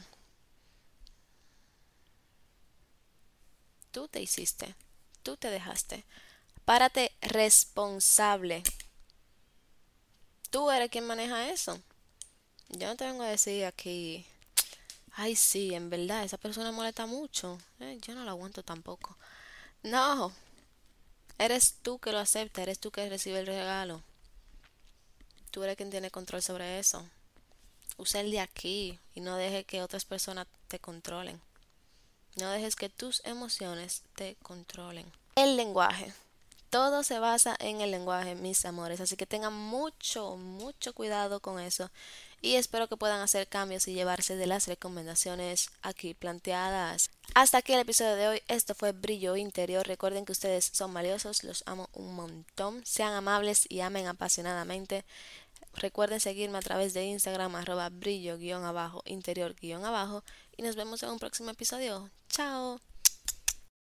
Tú 3.92 4.08
te 4.08 4.20
hiciste 4.22 4.74
tú 5.24 5.36
te 5.36 5.50
dejaste. 5.50 6.04
Párate 6.64 7.10
responsable. 7.20 8.62
Tú 10.50 10.70
eres 10.70 10.90
quien 10.90 11.06
maneja 11.06 11.50
eso. 11.50 11.80
Yo 12.68 12.86
no 12.86 12.96
te 12.96 13.06
vengo 13.06 13.24
a 13.24 13.28
decir 13.28 13.64
aquí, 13.64 14.24
ay 15.12 15.34
sí, 15.34 15.74
en 15.74 15.90
verdad, 15.90 16.22
esa 16.22 16.38
persona 16.38 16.70
molesta 16.70 17.06
mucho. 17.06 17.58
Eh, 17.80 17.98
yo 18.00 18.14
no 18.14 18.24
lo 18.24 18.30
aguanto 18.30 18.62
tampoco. 18.62 19.16
No, 19.82 20.32
eres 21.38 21.76
tú 21.82 21.98
que 21.98 22.12
lo 22.12 22.18
acepta, 22.18 22.62
eres 22.62 22.78
tú 22.78 22.90
que 22.90 23.08
recibe 23.08 23.40
el 23.40 23.46
regalo. 23.46 24.02
Tú 25.50 25.62
eres 25.64 25.76
quien 25.76 25.90
tiene 25.90 26.10
control 26.10 26.42
sobre 26.42 26.78
eso. 26.78 27.08
Usa 27.96 28.20
el 28.20 28.30
de 28.30 28.40
aquí 28.40 28.98
y 29.14 29.20
no 29.20 29.36
deje 29.36 29.64
que 29.64 29.82
otras 29.82 30.04
personas 30.04 30.46
te 30.68 30.78
controlen. 30.78 31.40
No 32.36 32.50
dejes 32.50 32.76
que 32.76 32.88
tus 32.88 33.22
emociones 33.24 34.02
te 34.16 34.36
controlen. 34.42 35.06
El 35.36 35.56
lenguaje. 35.56 36.12
Todo 36.70 37.04
se 37.04 37.20
basa 37.20 37.56
en 37.60 37.80
el 37.80 37.92
lenguaje, 37.92 38.34
mis 38.34 38.64
amores. 38.64 39.00
Así 39.00 39.16
que 39.16 39.26
tengan 39.26 39.52
mucho, 39.52 40.36
mucho 40.36 40.92
cuidado 40.92 41.38
con 41.38 41.60
eso. 41.60 41.90
Y 42.42 42.56
espero 42.56 42.88
que 42.88 42.96
puedan 42.96 43.20
hacer 43.20 43.46
cambios 43.46 43.86
y 43.86 43.94
llevarse 43.94 44.34
de 44.36 44.46
las 44.46 44.66
recomendaciones 44.66 45.70
aquí 45.82 46.14
planteadas. 46.14 47.10
Hasta 47.34 47.58
aquí 47.58 47.72
el 47.72 47.80
episodio 47.80 48.16
de 48.16 48.28
hoy. 48.28 48.42
Esto 48.48 48.74
fue 48.74 48.90
Brillo 48.90 49.36
Interior. 49.36 49.86
Recuerden 49.86 50.24
que 50.24 50.32
ustedes 50.32 50.70
son 50.72 50.92
valiosos. 50.92 51.44
Los 51.44 51.62
amo 51.66 51.88
un 51.94 52.14
montón. 52.16 52.84
Sean 52.84 53.14
amables 53.14 53.66
y 53.70 53.80
amen 53.80 54.08
apasionadamente. 54.08 55.04
Recuerden 55.76 56.20
seguirme 56.20 56.58
a 56.58 56.62
través 56.62 56.94
de 56.94 57.04
Instagram 57.04 57.56
arroba 57.56 57.88
brillo 57.88 58.38
guion 58.38 58.64
abajo 58.64 59.02
interior 59.06 59.54
guion 59.54 59.84
abajo 59.84 60.22
y 60.56 60.62
nos 60.62 60.76
vemos 60.76 61.02
en 61.02 61.10
un 61.10 61.18
próximo 61.18 61.50
episodio. 61.50 62.10
Chao. 62.28 62.80